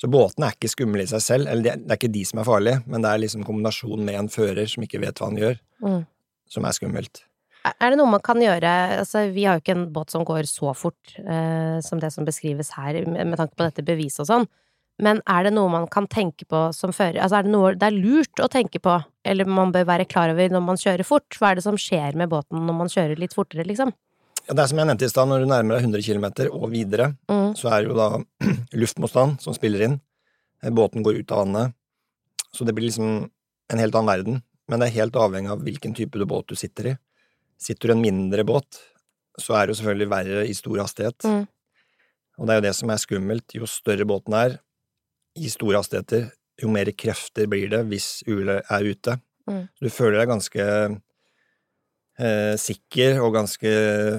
Så 0.00 0.08
båtene 0.08 0.48
er 0.48 0.54
ikke 0.56 0.70
skumle 0.72 1.04
i 1.04 1.08
seg 1.10 1.20
selv, 1.20 1.48
eller 1.50 1.62
det 1.66 1.72
er, 1.74 1.80
det 1.90 1.96
ikke 1.98 2.12
de 2.14 2.22
som 2.24 2.40
er 2.40 2.46
farlige, 2.48 2.78
men 2.88 3.02
det 3.04 3.10
er 3.10 3.20
liksom 3.20 3.42
kombinasjonen 3.44 4.06
med 4.08 4.16
en 4.16 4.30
fører 4.32 4.68
som 4.70 4.84
ikke 4.86 5.00
vet 5.02 5.20
hva 5.20 5.28
han 5.28 5.40
gjør, 5.40 5.58
Mm. 5.84 6.06
som 6.48 6.64
er 6.64 6.72
skummelt. 6.76 7.22
Er- 7.64 7.90
det 7.92 7.98
noe 7.98 8.08
man 8.08 8.20
kan 8.24 8.36
gjøre 8.40 8.98
Altså, 9.00 9.30
vi 9.32 9.44
har 9.44 9.58
jo 9.58 9.60
ikke 9.60 9.74
en 9.76 9.92
båt 9.92 10.10
som 10.10 10.24
går 10.24 10.46
så 10.48 10.72
fort 10.74 11.12
eh, 11.18 11.80
som 11.84 12.00
det 12.00 12.10
som 12.12 12.24
beskrives 12.24 12.70
her, 12.72 13.04
med, 13.06 13.26
med 13.26 13.36
tanke 13.36 13.54
på 13.56 13.64
dette 13.68 13.84
beviset 13.84 14.20
og 14.20 14.26
sånn, 14.30 14.48
men 15.02 15.20
er 15.28 15.46
det 15.46 15.52
noe 15.56 15.70
man 15.72 15.86
kan 15.90 16.06
tenke 16.10 16.46
på 16.48 16.60
som 16.76 16.92
fører 16.96 17.20
Altså, 17.22 17.38
er 17.40 17.46
det 17.48 17.52
noe 17.54 17.72
det 17.78 17.88
er 17.88 17.96
lurt 17.96 18.42
å 18.44 18.48
tenke 18.52 18.80
på, 18.82 18.94
eller 19.24 19.48
man 19.48 19.72
bør 19.74 19.84
være 19.88 20.06
klar 20.08 20.32
over 20.32 20.48
når 20.52 20.62
man 20.66 20.78
kjører 20.80 21.04
fort? 21.08 21.28
Hva 21.38 21.50
er 21.52 21.60
det 21.60 21.64
som 21.66 21.78
skjer 21.80 22.16
med 22.20 22.30
båten 22.32 22.62
når 22.66 22.76
man 22.82 22.92
kjører 22.92 23.18
litt 23.20 23.34
fortere, 23.36 23.66
liksom? 23.68 23.92
Ja, 24.48 24.54
det 24.56 24.62
er 24.64 24.70
som 24.72 24.78
jeg 24.80 24.88
nevnte 24.88 25.06
i 25.06 25.12
stad, 25.12 25.28
når 25.30 25.44
du 25.44 25.50
nærmer 25.50 25.76
deg 25.78 25.84
100 25.88 26.06
km 26.06 26.26
og 26.56 26.70
videre, 26.72 27.10
Mm. 27.30 27.52
så 27.58 27.68
er 27.70 27.82
det 27.82 27.90
jo 27.90 27.96
da 27.98 28.08
luftmotstand 28.82 29.40
som 29.42 29.54
spiller 29.54 29.84
inn. 29.86 29.98
Eh, 30.62 30.70
Båten 30.70 31.02
går 31.06 31.20
ut 31.20 31.32
av 31.32 31.44
vannet. 31.44 31.74
Så 32.52 32.64
det 32.66 32.74
blir 32.74 32.88
liksom 32.88 33.28
en 33.70 33.78
helt 33.78 33.94
annen 33.94 34.10
verden. 34.10 34.42
Men 34.70 34.80
det 34.80 34.88
er 34.88 34.96
helt 35.02 35.16
avhengig 35.18 35.50
av 35.50 35.62
hvilken 35.66 35.94
type 35.94 36.18
båt 36.26 36.48
du 36.50 36.56
sitter 36.58 36.92
i. 36.92 36.96
Sitter 37.60 37.88
du 37.90 37.92
i 37.92 37.96
en 37.98 38.02
mindre 38.02 38.44
båt, 38.46 38.78
så 39.38 39.54
er 39.58 39.66
det 39.66 39.74
jo 39.74 39.80
selvfølgelig 39.82 40.10
verre 40.10 40.44
i 40.48 40.54
stor 40.56 40.78
hastighet. 40.82 41.26
Mm. 41.26 41.46
Og 42.38 42.46
det 42.48 42.54
er 42.54 42.60
jo 42.60 42.66
det 42.68 42.74
som 42.78 42.90
er 42.94 43.00
skummelt. 43.02 43.54
Jo 43.54 43.66
større 43.70 44.06
båten 44.08 44.34
er, 44.38 44.58
i 45.38 45.50
store 45.52 45.80
hastigheter, 45.80 46.30
jo 46.60 46.70
mer 46.72 46.90
krefter 46.98 47.48
blir 47.50 47.70
det 47.72 47.84
hvis 47.90 48.20
uhellet 48.28 48.66
er 48.70 48.88
ute. 48.90 49.16
Mm. 49.48 49.64
Du 49.80 49.88
føler 49.92 50.20
deg 50.20 50.30
ganske 50.30 50.66
eh, 52.20 52.54
sikker 52.60 53.20
og 53.24 53.34
ganske 53.38 53.72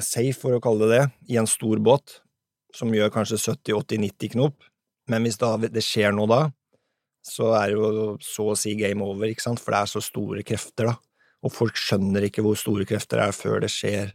safe, 0.04 0.38
for 0.40 0.58
å 0.58 0.64
kalle 0.64 0.88
det 0.88 0.98
det, 0.98 1.06
i 1.36 1.40
en 1.42 1.50
stor 1.50 1.82
båt 1.84 2.20
som 2.76 2.94
gjør 2.96 3.12
kanskje 3.14 3.40
70-80-90 3.42 4.34
knop. 4.36 4.68
Men 5.12 5.26
hvis 5.26 5.40
da 5.42 5.54
det 5.62 5.84
skjer 5.84 6.16
noe 6.16 6.30
da, 6.32 6.42
så 7.26 7.52
er 7.60 7.72
det 7.72 7.78
jo 7.78 8.06
så 8.24 8.48
å 8.54 8.58
si 8.58 8.74
game 8.80 9.06
over, 9.06 9.30
ikke 9.30 9.44
sant, 9.44 9.62
for 9.62 9.76
det 9.76 9.82
er 9.84 9.92
så 9.92 10.02
store 10.04 10.46
krefter, 10.48 10.90
da. 10.90 10.96
Og 11.42 11.54
folk 11.54 11.78
skjønner 11.78 12.28
ikke 12.28 12.44
hvor 12.46 12.58
store 12.60 12.86
krefter 12.90 13.20
det 13.20 13.28
er 13.30 13.36
før 13.36 13.62
det 13.64 13.72
skjer 13.74 14.12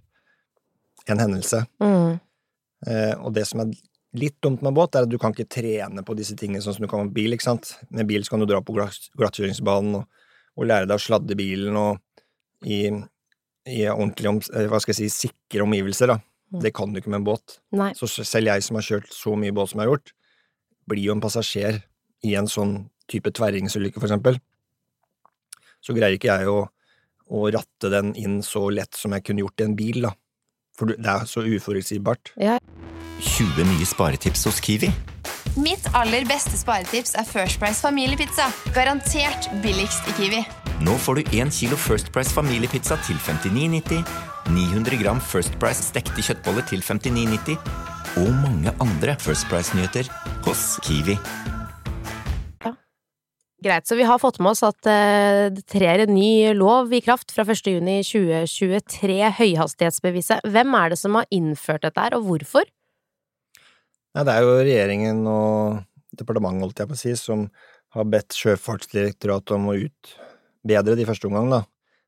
en 1.10 1.22
hendelse. 1.22 1.64
Mm. 1.82 2.18
Eh, 2.86 3.14
og 3.18 3.34
det 3.34 3.46
som 3.48 3.62
er 3.62 3.72
litt 4.18 4.36
dumt 4.44 4.62
med 4.64 4.74
båt, 4.76 4.96
er 4.96 5.06
at 5.06 5.12
du 5.12 5.18
kan 5.20 5.34
ikke 5.34 5.48
trene 5.58 6.04
på 6.06 6.16
disse 6.18 6.36
tingene 6.38 6.62
sånn 6.64 6.76
som 6.76 6.86
du 6.86 6.90
kan 6.90 7.04
med 7.06 7.14
bil, 7.16 7.34
ikke 7.36 7.48
sant. 7.48 7.74
Med 7.94 8.08
bil 8.08 8.24
så 8.24 8.34
kan 8.34 8.42
du 8.42 8.48
dra 8.50 8.62
på 8.64 8.74
glatt- 8.76 9.10
glattkjøringsbanen 9.18 10.00
og, 10.00 10.24
og 10.56 10.68
lære 10.70 10.88
deg 10.88 10.96
å 10.98 11.04
sladde 11.04 11.38
bilen 11.38 11.76
og 11.80 12.00
i, 12.66 12.86
i 13.68 13.82
ordentlig, 13.92 14.30
om, 14.30 14.40
eh, 14.54 14.68
hva 14.72 14.80
skal 14.82 14.94
jeg 14.94 15.10
si, 15.10 15.28
sikre 15.28 15.66
omgivelser, 15.66 16.14
da. 16.14 16.20
Mm. 16.54 16.60
Det 16.62 16.72
kan 16.78 16.92
du 16.92 17.00
ikke 17.00 17.10
med 17.12 17.20
en 17.20 17.28
båt. 17.28 17.58
Nei. 17.76 17.90
Så 17.98 18.08
selv 18.14 18.52
jeg 18.52 18.64
som 18.64 18.78
har 18.78 18.86
kjørt 18.86 19.10
så 19.12 19.34
mye 19.38 19.54
båt 19.54 19.72
som 19.72 19.82
jeg 19.82 19.88
har 19.88 19.96
gjort, 19.96 20.12
blir 20.86 21.08
jo 21.08 21.16
en 21.16 21.22
passasjer 21.24 21.80
i 22.26 22.36
en 22.38 22.50
sånn 22.50 22.76
type 23.10 23.30
tverringsulykke, 23.34 23.98
for 24.00 24.08
eksempel. 24.08 24.38
Så 25.84 25.94
greier 25.94 26.16
ikke 26.16 26.32
jeg 26.32 26.50
å, 26.50 26.60
å 27.26 27.46
ratte 27.54 27.90
den 27.92 28.14
inn 28.18 28.40
så 28.46 28.68
lett 28.74 28.94
som 28.98 29.14
jeg 29.14 29.26
kunne 29.26 29.44
gjort 29.44 29.62
i 29.62 29.68
en 29.68 29.78
bil, 29.78 30.04
da. 30.08 30.14
For 30.76 30.92
det 30.92 31.08
er 31.08 31.24
så 31.30 31.44
uforutsigbart. 31.46 32.34
20 33.20 33.64
nye 33.70 33.86
sparetips 33.86 34.44
hos 34.48 34.60
Kiwi. 34.60 34.90
Mitt 35.56 35.88
aller 35.96 36.26
beste 36.28 36.58
sparetips 36.58 37.14
er 37.16 37.24
First 37.24 37.60
Price 37.62 37.80
familiepizza. 37.80 38.50
Garantert 38.76 39.48
billigst 39.64 40.08
i 40.10 40.16
Kiwi. 40.18 40.44
Nå 40.84 40.96
får 41.00 41.18
du 41.20 41.36
1 41.40 41.52
kilo 41.56 41.76
First 41.80 42.12
Price 42.12 42.34
familiepizza 42.34 42.98
til 43.06 43.16
59,90, 43.16 44.04
900 44.52 45.00
gram 45.00 45.20
First 45.20 45.56
Price 45.62 45.88
stekte 45.88 46.20
kjøttboller 46.20 46.66
til 46.68 46.84
59,90 46.84 47.56
og 48.20 48.32
mange 48.44 48.72
andre 48.80 49.16
First 49.20 49.48
Price-nyheter 49.48 50.08
hos 50.44 50.76
Kiwi. 50.84 51.16
Greit, 53.64 53.86
så 53.88 53.96
vi 53.96 54.04
har 54.04 54.20
fått 54.20 54.36
med 54.38 54.52
oss 54.52 54.60
at 54.66 54.86
eh, 54.86 55.48
det 55.50 55.64
trer 55.72 56.04
en 56.04 56.12
ny 56.12 56.52
lov 56.54 56.92
i 56.92 57.00
kraft 57.00 57.32
fra 57.32 57.42
1. 57.48 57.70
juni 57.72 57.96
2023, 58.04 59.16
høyhastighetsbeviset. 59.38 60.44
Hvem 60.44 60.76
er 60.76 60.92
det 60.92 60.98
som 61.00 61.16
har 61.16 61.26
innført 61.32 61.86
dette 61.86 62.04
her, 62.04 62.18
og 62.18 62.28
hvorfor? 62.28 62.68
Nei, 64.16 64.22
det 64.24 64.32
er 64.32 64.44
jo 64.46 64.52
regjeringen 64.56 65.18
og 65.28 65.80
departementet, 66.16 66.62
holdt 66.64 66.78
jeg 66.80 66.88
på 66.88 66.94
å 66.96 66.98
si, 67.02 67.10
som 67.20 67.42
har 67.92 68.06
bedt 68.08 68.32
Sjøfartsdirektoratet 68.32 69.52
om 69.58 69.66
å 69.68 69.74
utbedre 69.76 70.94
de 70.96 71.04
første 71.04 71.28
omgang, 71.28 71.50
da. 71.52 71.58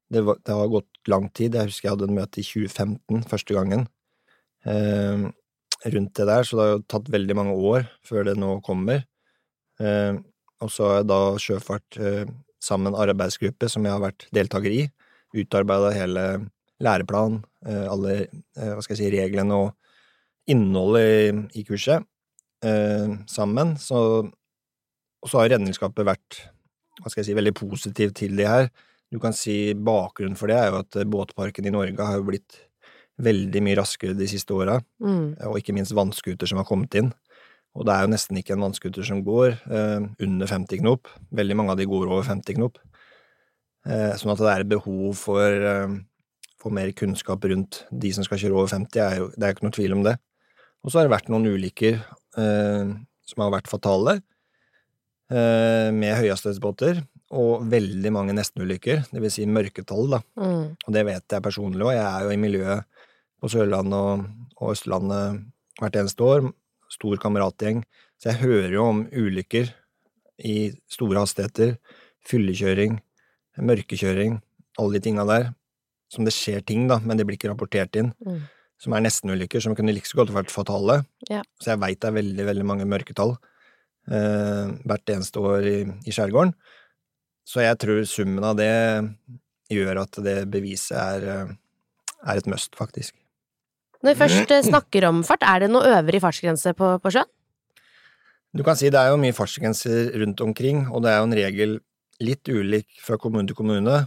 Det, 0.08 0.22
var, 0.24 0.38
det 0.40 0.54
har 0.56 0.70
gått 0.72 1.10
lang 1.12 1.26
tid. 1.36 1.58
Jeg 1.58 1.68
husker 1.68 1.90
jeg 1.90 1.92
hadde 1.98 2.06
en 2.08 2.16
møte 2.16 2.40
i 2.40 2.46
2015 2.48 3.26
første 3.28 3.56
gangen 3.58 3.82
eh, 4.64 5.26
rundt 5.92 6.14
det 6.16 6.26
der, 6.30 6.48
så 6.48 6.56
det 6.56 6.64
har 6.64 6.72
jo 6.72 6.86
tatt 6.94 7.10
veldig 7.12 7.36
mange 7.36 7.56
år 7.74 7.84
før 8.08 8.24
det 8.30 8.38
nå 8.40 8.54
kommer. 8.64 9.04
Eh, 9.76 10.16
og 10.64 10.72
så 10.72 10.88
har 10.94 11.04
da 11.04 11.20
Sjøfart 11.36 12.00
eh, 12.00 12.22
sammen 12.64 12.96
arbeidsgruppe 12.96 13.68
som 13.68 13.84
jeg 13.84 13.92
har 13.98 14.06
vært 14.06 14.30
deltaker 14.32 14.72
i, 14.72 14.86
utarbeida 15.36 15.92
hele 15.92 16.24
læreplanen, 16.80 17.42
alle 17.68 18.16
eh, 18.22 18.72
hva 18.72 18.80
skal 18.80 18.96
jeg 18.96 19.02
si, 19.02 19.12
reglene 19.12 19.60
og 19.60 19.76
innholdet 20.50 21.08
i, 21.54 21.60
i 21.60 21.64
kurset 21.68 22.04
eh, 22.64 23.14
sammen. 23.30 23.76
Så, 23.80 24.00
og 25.22 25.30
så 25.30 25.42
har 25.42 25.52
Redningsskapet 25.54 26.06
vært 26.08 26.40
hva 26.98 27.10
skal 27.12 27.22
jeg 27.22 27.28
si, 27.30 27.36
veldig 27.38 27.54
positiv 27.54 28.14
til 28.18 28.34
det 28.38 28.48
her. 28.50 28.70
Du 29.12 29.20
kan 29.22 29.32
si 29.36 29.72
Bakgrunnen 29.72 30.36
for 30.36 30.50
det 30.50 30.56
er 30.58 30.72
jo 30.72 30.80
at 30.82 30.98
båtparken 31.08 31.68
i 31.68 31.72
Norge 31.72 32.02
har 32.04 32.18
jo 32.18 32.26
blitt 32.26 32.58
veldig 33.22 33.62
mye 33.66 33.78
raskere 33.78 34.14
de 34.18 34.26
siste 34.30 34.54
åra, 34.54 34.76
Mm. 35.02 35.34
og 35.46 35.56
ikke 35.58 35.74
minst 35.74 35.94
vannskuter 35.94 36.46
som 36.46 36.58
har 36.60 36.66
kommet 36.68 36.94
inn. 36.98 37.12
Og 37.78 37.86
det 37.86 37.94
er 37.94 38.04
jo 38.04 38.10
nesten 38.12 38.38
ikke 38.38 38.54
en 38.56 38.62
vannskuter 38.66 39.06
som 39.06 39.22
går 39.26 39.56
eh, 39.70 40.06
under 40.26 40.46
50 40.50 40.80
knop. 40.82 41.08
Veldig 41.34 41.56
mange 41.58 41.74
av 41.74 41.78
de 41.78 41.86
går 41.86 42.06
over 42.10 42.22
50 42.26 42.58
knop. 42.58 42.78
Eh, 43.86 44.14
sånn 44.18 44.32
at 44.34 44.42
det 44.42 44.52
er 44.52 44.64
behov 44.70 45.16
for, 45.18 45.42
eh, 45.72 45.98
for 46.58 46.74
mer 46.74 46.90
kunnskap 46.98 47.44
rundt 47.46 47.84
de 47.94 48.10
som 48.14 48.26
skal 48.26 48.38
kjøre 48.42 48.58
over 48.58 48.70
50, 48.74 48.98
er 49.02 49.18
jo, 49.22 49.28
det 49.34 49.42
er 49.44 49.52
jo 49.52 49.56
ikke 49.58 49.66
noe 49.68 49.76
tvil 49.78 49.96
om 49.98 50.02
det. 50.06 50.16
Og 50.88 50.92
så 50.92 51.02
har 51.02 51.04
det 51.04 51.12
vært 51.12 51.26
noen 51.28 51.44
ulykker 51.52 51.98
eh, 52.40 52.92
som 53.28 53.42
har 53.44 53.50
vært 53.52 53.68
fatale, 53.68 54.14
eh, 55.28 55.90
med 55.92 56.14
høyhastighetsbåter, 56.16 57.02
og 57.36 57.66
veldig 57.68 58.12
mange 58.16 58.32
nestenulykker, 58.32 59.02
det 59.10 59.20
vil 59.20 59.34
si 59.34 59.44
mørketall, 59.44 60.08
da. 60.14 60.22
Mm. 60.40 60.64
Og 60.72 60.96
det 60.96 61.04
vet 61.10 61.36
jeg 61.36 61.44
personlig 61.44 61.84
òg. 61.84 61.92
Jeg 61.92 62.06
er 62.08 62.24
jo 62.24 62.32
i 62.32 62.40
miljøet 62.40 63.04
på 63.36 63.52
Sørlandet 63.52 64.00
og, 64.00 64.24
og 64.56 64.72
Østlandet 64.72 65.44
hvert 65.76 66.00
eneste 66.00 66.24
år. 66.24 66.48
Stor 66.88 67.20
kameratgjeng. 67.20 67.84
Så 68.16 68.32
jeg 68.32 68.40
hører 68.46 68.72
jo 68.78 68.88
om 68.88 69.04
ulykker 69.12 69.68
i 70.40 70.56
store 70.88 71.20
hastigheter, 71.20 71.76
fyllekjøring, 72.24 72.96
mørkekjøring, 73.60 74.40
alle 74.80 74.96
de 74.96 75.04
tinga 75.04 75.28
der. 75.28 75.52
Som 76.08 76.24
det 76.24 76.32
skjer 76.32 76.64
ting, 76.64 76.88
da, 76.88 76.96
men 77.04 77.20
det 77.20 77.28
blir 77.28 77.36
ikke 77.36 77.52
rapportert 77.52 78.00
inn. 78.00 78.14
Mm. 78.24 78.46
Som 78.78 78.94
er 78.94 79.02
nestenulykker, 79.02 79.62
som 79.62 79.74
kunne 79.74 79.94
like 79.94 80.06
så 80.06 80.20
godt 80.20 80.34
vært 80.34 80.54
fatale. 80.54 81.00
Ja. 81.30 81.42
Så 81.58 81.72
jeg 81.72 81.82
veit 81.82 82.00
det 82.02 82.10
er 82.10 82.18
veldig, 82.20 82.44
veldig 82.46 82.66
mange 82.66 82.86
mørketall 82.86 83.34
eh, 83.34 84.74
hvert 84.86 85.14
eneste 85.14 85.42
år 85.42 85.66
i, 85.66 85.78
i 86.06 86.14
skjærgården. 86.14 86.54
Så 87.48 87.64
jeg 87.64 87.78
tror 87.80 88.04
summen 88.06 88.44
av 88.44 88.58
det 88.58 88.70
gjør 89.72 90.04
at 90.04 90.20
det 90.24 90.36
beviset 90.52 90.94
er, 90.98 91.26
eh, 91.32 91.56
er 92.28 92.40
et 92.40 92.50
must, 92.50 92.70
faktisk. 92.78 93.16
Når 94.04 94.14
vi 94.14 94.20
først 94.20 94.54
eh, 94.54 94.62
snakker 94.68 95.08
om 95.08 95.24
fart, 95.26 95.42
er 95.42 95.64
det 95.64 95.72
noe 95.72 95.96
øvrig 95.98 96.22
fartsgrense 96.22 96.74
på, 96.78 96.94
på 97.02 97.14
sjøen? 97.14 97.30
Du 98.56 98.62
kan 98.64 98.78
si 98.78 98.88
det 98.92 99.00
er 99.00 99.12
jo 99.12 99.20
mye 99.20 99.36
fartsgrenser 99.36 100.14
rundt 100.22 100.40
omkring, 100.40 100.86
og 100.88 101.02
det 101.04 101.12
er 101.12 101.18
jo 101.18 101.26
en 101.26 101.36
regel 101.36 101.74
litt 102.24 102.48
ulik 102.48 103.02
fra 103.04 103.18
kommune 103.20 103.50
til 103.50 103.58
kommune 103.58 103.98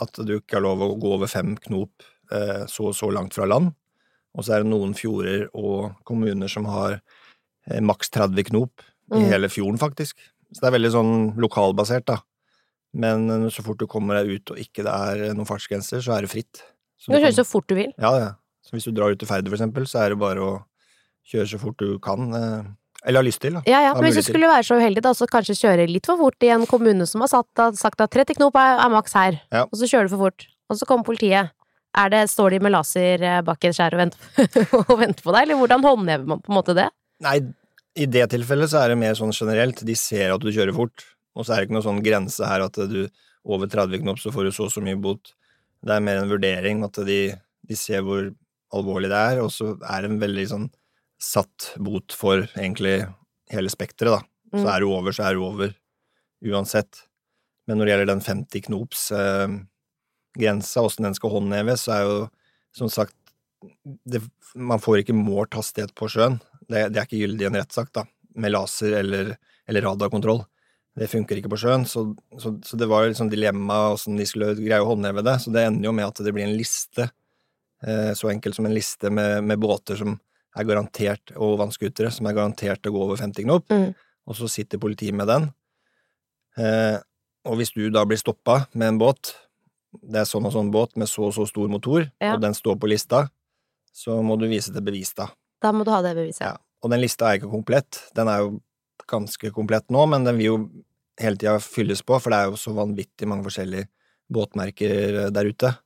at 0.00 0.20
du 0.24 0.36
ikke 0.38 0.56
har 0.56 0.64
lov 0.64 0.84
å 0.84 0.94
gå 1.00 1.14
over 1.18 1.28
fem 1.28 1.54
knop 1.66 2.04
eh, 2.32 2.64
så 2.70 2.90
og 2.90 2.96
så 2.96 3.10
langt 3.12 3.36
fra 3.36 3.48
land. 3.48 3.72
Og 4.34 4.44
så 4.46 4.54
er 4.56 4.62
det 4.64 4.70
noen 4.72 4.94
fjorder 4.96 5.48
og 5.52 5.92
kommuner 6.08 6.48
som 6.48 6.64
har 6.70 7.00
eh, 7.68 7.80
maks 7.84 8.10
30 8.10 8.48
knop 8.50 8.80
i 9.12 9.18
Mm. 9.18 9.26
hele 9.28 9.48
fjorden, 9.52 9.76
faktisk. 9.78 10.16
Så 10.54 10.60
det 10.62 10.68
er 10.70 10.78
veldig 10.78 10.90
sånn 10.94 11.12
lokalbasert, 11.36 12.06
da. 12.08 12.16
Men 12.94 13.28
eh, 13.30 13.48
så 13.52 13.62
fort 13.64 13.78
du 13.80 13.86
kommer 13.86 14.20
deg 14.22 14.38
ut 14.40 14.50
og 14.54 14.60
ikke 14.62 14.84
det 14.86 14.92
er 14.92 15.24
eh, 15.28 15.34
noen 15.36 15.48
fartsgrenser, 15.48 16.00
så 16.04 16.16
er 16.16 16.22
det 16.26 16.30
fritt. 16.32 16.62
Så 16.96 17.10
Du 17.10 17.12
kan 17.12 17.20
du 17.20 17.26
kjøre 17.26 17.38
så 17.40 17.46
fort 17.48 17.66
du 17.68 17.74
vil. 17.76 17.92
Ja, 18.00 18.12
ja. 18.18 18.30
Så 18.64 18.76
hvis 18.76 18.84
du 18.84 18.92
drar 18.94 19.10
ut 19.12 19.18
til 19.18 19.28
Færder, 19.28 19.50
for 19.50 19.58
eksempel, 19.58 19.84
så 19.90 20.00
er 20.04 20.14
det 20.14 20.18
bare 20.22 20.38
å 20.40 20.52
kjøre 21.28 21.48
så 21.50 21.58
fort 21.60 21.76
du 21.82 21.98
kan. 21.98 22.32
Eh, 22.32 22.62
eller 23.04 23.18
har 23.20 23.26
lyst 23.26 23.40
til, 23.42 23.52
da. 23.58 23.62
Ja, 23.66 23.80
ja, 23.88 23.94
men 23.98 24.04
hvis 24.06 24.20
du 24.20 24.22
skulle 24.30 24.46
være 24.48 24.62
så 24.64 24.76
uheldig, 24.78 25.02
da, 25.02 25.10
så 25.18 25.26
kanskje 25.26 25.56
kjøre 25.58 25.88
litt 25.90 26.06
for 26.06 26.16
fort 26.20 26.44
i 26.46 26.52
en 26.54 26.64
kommune 26.70 27.04
som 27.10 27.20
har 27.24 27.28
satt, 27.32 27.48
har 27.58 27.72
sagt 27.74 28.00
at 28.00 28.12
30 28.14 28.36
knop 28.38 28.54
er, 28.54 28.78
er 28.78 28.92
maks 28.94 29.12
her, 29.18 29.40
Ja. 29.50 29.64
og 29.64 29.74
så 29.74 29.88
kjører 29.90 30.06
du 30.08 30.14
for 30.14 30.28
fort, 30.30 30.46
og 30.70 30.78
så 30.78 30.86
kommer 30.86 31.04
politiet. 31.04 31.50
Er 31.98 32.08
det, 32.12 32.22
står 32.32 32.54
de 32.54 32.60
med 32.64 32.72
laser 32.72 33.20
eh, 33.22 33.40
bak 33.44 33.64
et 33.68 33.76
skjær 33.76 33.92
og 33.96 34.00
venter, 34.00 34.46
og 34.80 34.92
venter 35.00 35.22
på 35.26 35.32
deg, 35.34 35.42
eller 35.44 35.58
hvordan 35.60 35.82
håndhever 35.84 36.30
man 36.30 36.40
på 36.40 36.52
en 36.52 36.56
måte 36.56 36.74
det? 36.78 36.86
Nei, 37.22 37.36
i 38.00 38.06
det 38.08 38.30
tilfellet 38.32 38.70
så 38.72 38.80
er 38.80 38.92
det 38.94 39.00
mer 39.02 39.14
sånn 39.18 39.34
generelt. 39.36 39.82
De 39.84 39.96
ser 39.98 40.32
at 40.32 40.40
du 40.40 40.48
kjører 40.48 40.72
fort, 40.76 41.04
og 41.36 41.44
så 41.44 41.52
er 41.52 41.60
det 41.60 41.68
ikke 41.68 41.76
noe 41.76 41.84
sånn 41.84 42.00
grense 42.04 42.48
her 42.48 42.64
at 42.64 42.78
du 42.88 43.02
over 43.44 43.66
30 43.68 44.00
knop 44.04 44.20
så 44.22 44.32
får 44.32 44.48
du 44.48 44.52
så 44.56 44.68
og 44.68 44.72
så 44.72 44.80
mye 44.84 44.96
bot. 45.02 45.34
Det 45.82 45.92
er 45.96 46.04
mer 46.06 46.20
en 46.22 46.30
vurdering 46.30 46.84
at 46.86 47.00
de, 47.04 47.18
de 47.68 47.76
ser 47.76 48.04
hvor 48.06 48.30
alvorlig 48.72 49.10
det 49.12 49.18
er, 49.32 49.40
og 49.44 49.50
så 49.52 49.74
er 49.82 50.04
det 50.06 50.10
en 50.12 50.20
veldig 50.22 50.44
sånn 50.48 50.68
satt 51.22 51.72
bot 51.82 52.14
for 52.16 52.46
egentlig 52.56 53.02
hele 53.52 53.70
spekteret, 53.72 54.16
da. 54.22 54.22
Så 54.52 54.62
Mm. 54.64 54.68
er 54.68 54.80
du 54.80 54.86
over, 54.92 55.12
så 55.16 55.24
er 55.28 55.34
du 55.36 55.42
over. 55.46 55.70
Uansett. 56.44 57.02
Men 57.68 57.78
når 57.78 57.86
det 57.86 57.92
gjelder 57.94 58.08
den 58.10 58.20
50 58.24 58.64
knops 58.66 59.04
eh, 59.16 59.48
grensa, 60.38 60.82
åssen 60.84 61.06
den 61.06 61.16
skal 61.18 61.34
håndheves, 61.34 61.84
så 61.86 61.96
er 61.96 62.06
jo 62.06 62.16
som 62.76 62.88
sagt 62.92 63.14
det, 64.08 64.22
Man 64.58 64.80
får 64.82 65.02
ikke 65.02 65.14
målt 65.16 65.54
hastighet 65.54 65.94
på 65.96 66.08
sjøen. 66.12 66.40
Det, 66.68 66.88
det 66.92 66.98
er 66.98 67.06
ikke 67.06 67.20
gyldig 67.22 67.46
i 67.46 67.48
en 67.48 67.56
rettssak, 67.60 67.92
da, 67.94 68.02
med 68.36 68.52
laser 68.52 68.96
eller, 68.98 69.36
eller 69.68 69.86
radarkontroll. 69.86 70.42
Det 70.98 71.08
funker 71.08 71.38
ikke 71.40 71.52
på 71.54 71.60
sjøen, 71.62 71.86
så, 71.88 72.02
så, 72.42 72.52
så 72.60 72.76
det 72.76 72.88
var 72.90 73.06
liksom 73.06 73.30
dilemma 73.32 73.94
åssen 73.94 74.18
de 74.20 74.26
skulle 74.28 74.50
greie 74.58 74.82
å 74.82 74.90
håndheve 74.90 75.24
det. 75.24 75.38
Så 75.40 75.52
det 75.54 75.62
ender 75.64 75.88
jo 75.88 75.94
med 75.96 76.04
at 76.10 76.20
det 76.20 76.34
blir 76.36 76.44
en 76.44 76.56
liste, 76.58 77.06
eh, 77.86 78.10
så 78.18 78.28
enkelt 78.28 78.58
som 78.58 78.68
en 78.68 78.74
liste 78.76 79.08
med, 79.14 79.40
med 79.48 79.62
båter 79.62 79.96
som 80.02 80.18
er 80.58 80.68
garantert, 80.68 81.32
og 81.40 81.56
vannskutere 81.62 82.10
som 82.12 82.28
er 82.28 82.36
garantert 82.36 82.84
å 82.84 82.92
gå 82.92 83.06
over 83.06 83.16
50 83.22 83.46
knop, 83.46 83.70
Mm. 83.72 83.94
og 84.28 84.36
så 84.36 84.50
sitter 84.52 84.82
politiet 84.82 85.16
med 85.16 85.30
den. 85.32 85.48
Eh, 86.60 86.98
og 87.48 87.56
hvis 87.58 87.72
du 87.72 87.86
da 87.90 88.04
blir 88.04 88.20
stoppa 88.20 88.66
med 88.74 88.92
en 88.92 89.00
båt, 89.00 89.32
det 90.00 90.22
er 90.22 90.24
sånn 90.28 90.46
og 90.48 90.52
sånn 90.54 90.70
båt 90.72 90.96
med 90.96 91.08
så 91.08 91.26
og 91.28 91.34
så 91.36 91.46
stor 91.48 91.68
motor, 91.68 92.10
Ja. 92.20 92.34
og 92.34 92.40
den 92.40 92.54
står 92.54 92.78
på 92.80 92.88
lista, 92.88 93.28
så 93.92 94.22
må 94.24 94.38
du 94.40 94.46
vise 94.48 94.72
til 94.72 94.80
bevis, 94.82 95.12
da. 95.14 95.28
Da 95.60 95.72
må 95.72 95.84
du 95.84 95.90
ha 95.90 96.00
det 96.02 96.14
beviset. 96.16 96.40
Ja. 96.40 96.56
Og 96.82 96.90
den 96.90 97.00
lista 97.00 97.28
er 97.30 97.38
ikke 97.38 97.50
komplett. 97.52 98.00
Den 98.14 98.26
er 98.28 98.38
jo 98.40 98.60
ganske 99.06 99.50
komplett 99.52 99.88
nå, 99.90 100.06
men 100.08 100.24
den 100.24 100.36
vil 100.38 100.46
jo 100.46 100.70
hele 101.20 101.36
tida 101.36 101.58
fylles 101.60 102.00
på, 102.02 102.16
for 102.20 102.30
det 102.30 102.38
er 102.38 102.50
jo 102.50 102.56
så 102.56 102.72
vanvittig 102.74 103.28
mange 103.28 103.44
forskjellige 103.44 103.86
båtmerker 104.32 105.30
der 105.30 105.44
ute. 105.52 105.76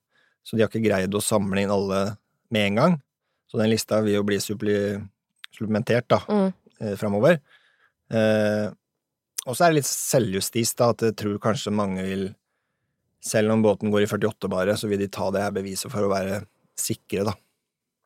Så 0.45 0.57
de 0.57 0.63
har 0.63 0.69
ikke 0.71 0.85
greid 0.87 1.11
å 1.13 1.21
samle 1.21 1.61
inn 1.65 1.71
alle 1.75 2.17
med 2.51 2.67
en 2.69 2.75
gang. 2.77 3.03
Så 3.51 3.59
den 3.59 3.71
lista 3.71 4.01
vil 4.03 4.15
jo 4.15 4.23
bli 4.23 4.39
supplementert 4.39 6.07
da, 6.09 6.19
Mm. 6.29 6.53
eh, 6.81 6.95
framover. 6.97 7.41
Eh, 8.11 8.71
og 9.47 9.55
så 9.57 9.65
er 9.67 9.69
det 9.73 9.83
litt 9.83 9.91
selvjustis, 9.91 10.75
da, 10.77 10.91
at 10.91 10.99
jeg 10.99 11.17
tror 11.17 11.39
kanskje 11.39 11.73
mange 11.73 12.03
vil 12.03 12.35
Selv 13.27 13.55
om 13.55 13.65
båten 13.65 13.91
går 13.91 14.05
i 14.05 14.09
48 14.11 14.51
bare, 14.53 14.77
så 14.79 14.91
vil 14.91 15.03
de 15.03 15.11
ta 15.11 15.33
det 15.35 15.43
her 15.43 15.55
beviset 15.55 15.91
for 15.93 16.07
å 16.07 16.13
være 16.13 16.45
sikre, 16.79 17.27
da. 17.27 17.35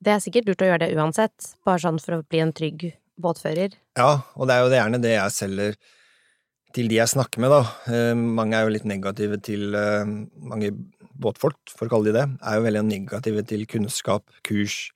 Det 0.01 0.15
er 0.15 0.21
sikkert 0.25 0.49
lurt 0.49 0.63
å 0.65 0.69
gjøre 0.71 0.87
det 0.87 0.95
uansett, 0.97 1.51
bare 1.67 1.83
sånn 1.83 1.99
for 2.01 2.17
å 2.17 2.25
bli 2.25 2.41
en 2.41 2.55
trygg 2.57 2.87
båtfører. 3.21 3.75
Ja, 4.01 4.13
og 4.33 4.49
det 4.49 4.57
er 4.57 4.63
jo 4.65 4.71
det 4.73 4.79
gjerne 4.79 5.03
det 5.03 5.13
jeg 5.13 5.35
selger 5.37 5.77
til 6.77 6.89
de 6.89 7.01
jeg 7.01 7.13
snakker 7.13 7.43
med, 7.43 7.53
da. 7.53 7.61
Eh, 7.91 8.15
mange 8.17 8.57
er 8.57 8.65
jo 8.65 8.73
litt 8.73 8.87
negative 8.89 9.41
til 9.45 9.75
eh, 9.75 10.15
Mange 10.47 10.71
båtfolk, 11.21 11.59
for 11.75 11.85
å 11.85 11.93
kalle 11.93 12.09
de 12.09 12.17
det, 12.17 12.25
er 12.47 12.57
jo 12.57 12.65
veldig 12.65 12.85
negative 12.87 13.45
til 13.51 13.67
kunnskap, 13.69 14.25
kurs 14.47 14.87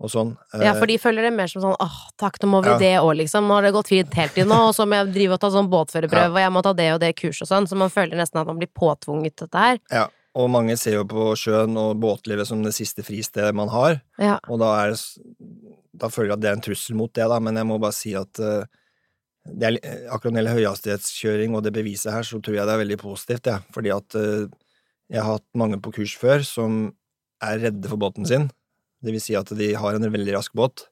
og 0.00 0.10
sånn. 0.12 0.36
Ja, 0.52 0.72
Eh, 0.74 0.78
for 0.78 0.86
de 0.86 0.98
føler 0.98 1.22
det 1.22 1.32
mer 1.32 1.46
som 1.48 1.62
sånn 1.62 1.76
åh, 1.80 1.96
takk, 2.18 2.38
nå 2.42 2.48
må 2.52 2.62
vi 2.62 2.68
Ja. 2.70 2.78
det 2.78 2.94
òg, 3.00 3.16
liksom. 3.16 3.46
Nå 3.48 3.54
har 3.54 3.62
det 3.62 3.72
gått 3.72 3.88
fint 3.88 4.12
helt 4.14 4.34
til 4.34 4.46
nå, 4.46 4.68
og 4.68 4.74
så 4.74 4.86
må 4.86 4.92
jeg 5.04 5.14
drive 5.14 5.32
og 5.32 5.40
ta 5.40 5.48
sånn 5.50 5.70
båtførerprøve, 5.70 6.28
Ja. 6.28 6.30
og 6.36 6.36
jeg 6.44 6.52
må 6.52 6.62
ta 6.62 6.72
det 6.74 6.92
og 6.92 7.00
det 7.00 7.16
kurset 7.16 7.42
og 7.42 7.48
sånn, 7.48 7.66
så 7.68 7.76
man 7.76 7.88
føler 7.88 8.16
nesten 8.16 8.40
at 8.40 8.46
man 8.46 8.58
blir 8.58 8.68
påtvunget 8.76 9.36
dette 9.36 9.54
her. 9.56 9.78
Ja, 9.90 10.08
og 10.34 10.50
mange 10.50 10.76
ser 10.78 10.92
jo 11.00 11.04
på 11.04 11.32
sjøen 11.34 11.76
og 11.78 11.96
båtlivet 11.98 12.46
som 12.46 12.62
det 12.62 12.74
siste 12.74 13.02
fristedet 13.02 13.54
man 13.54 13.68
har, 13.68 14.02
Ja. 14.18 14.38
og 14.48 14.58
da 14.60 14.86
er 14.86 14.96
Da 15.98 16.08
føler 16.08 16.26
jeg 16.28 16.32
at 16.32 16.40
det 16.40 16.48
er 16.50 16.52
en 16.52 16.60
trussel 16.60 16.94
mot 16.94 17.10
det, 17.14 17.26
da, 17.26 17.38
men 17.40 17.54
jeg 17.54 17.64
må 17.64 17.80
bare 17.80 17.92
si 17.94 18.12
at 18.12 18.38
uh, 18.38 18.64
det 19.48 19.62
er, 19.82 20.08
akkurat 20.12 20.34
når 20.34 20.44
det 20.44 20.44
gjelder 20.44 20.56
høyhastighetskjøring 20.60 21.54
og 21.56 21.62
det 21.62 21.72
beviset 21.72 22.12
her, 22.12 22.20
så 22.20 22.36
tror 22.42 22.54
jeg 22.54 22.66
det 22.66 22.74
er 22.74 22.84
veldig 22.84 22.98
positivt, 23.00 23.42
jeg. 23.44 23.62
Fordi 23.72 23.90
at 23.96 24.14
uh, 24.14 24.46
jeg 25.08 25.22
har 25.22 25.32
hatt 25.38 25.46
mange 25.54 25.80
på 25.80 25.94
kurs 25.94 26.14
før 26.14 26.44
som 26.44 26.92
er 27.40 27.58
redde 27.60 27.88
for 27.88 27.96
båten 27.96 28.26
sin. 28.26 28.50
Det 29.04 29.12
vil 29.14 29.20
si 29.22 29.34
at 29.38 29.50
de 29.58 29.72
har 29.76 29.98
en 29.98 30.06
veldig 30.12 30.34
rask 30.38 30.54
båt, 30.56 30.86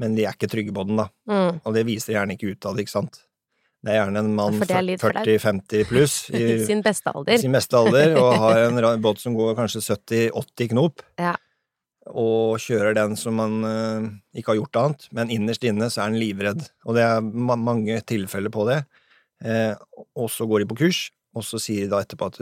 men 0.00 0.14
de 0.16 0.24
er 0.24 0.36
ikke 0.36 0.48
trygge 0.52 0.72
på 0.76 0.84
den, 0.88 1.00
da. 1.00 1.08
Mm. 1.28 1.58
Og 1.66 1.74
det 1.76 1.82
viser 1.88 2.14
gjerne 2.16 2.36
ikke 2.36 2.54
utad, 2.54 2.78
ikke 2.80 2.92
sant. 2.94 3.20
Det 3.80 3.94
er 3.94 4.02
gjerne 4.02 4.20
en 4.22 4.34
mann 4.36 4.58
For 4.60 4.68
det 4.68 4.76
er 4.76 4.84
litt 4.84 5.00
flaut. 5.02 5.20
40-50 5.24 5.86
pluss 5.88 6.14
i 6.36 6.42
Sin 6.68 6.82
beste 6.84 7.12
alder. 7.16 7.38
sin 7.40 7.54
beste 7.56 7.78
alder, 7.80 8.14
og 8.20 8.34
har 8.42 8.64
en 8.68 8.80
båt 9.06 9.20
som 9.22 9.36
går 9.38 9.54
kanskje 9.58 9.80
70-80 9.86 10.70
knop, 10.74 11.04
Ja. 11.20 11.34
og 12.10 12.58
kjører 12.60 12.94
den 12.96 13.16
som 13.20 13.36
man 13.40 13.58
uh, 13.64 14.08
ikke 14.36 14.52
har 14.54 14.60
gjort 14.60 14.80
annet, 14.82 15.06
men 15.16 15.32
innerst 15.32 15.64
inne 15.68 15.88
så 15.92 16.04
er 16.04 16.12
den 16.12 16.20
livredd. 16.22 16.64
Og 16.86 16.96
det 16.98 17.04
er 17.08 17.20
ma 17.24 17.56
mange 17.60 18.00
tilfeller 18.08 18.52
på 18.52 18.66
det. 18.70 18.82
Eh, 19.40 19.72
og 20.20 20.26
så 20.28 20.44
går 20.44 20.60
de 20.60 20.66
på 20.68 20.76
kurs, 20.82 20.98
og 21.32 21.44
så 21.46 21.56
sier 21.62 21.86
de 21.86 21.92
da 21.94 22.02
etterpå 22.04 22.26
at, 22.28 22.40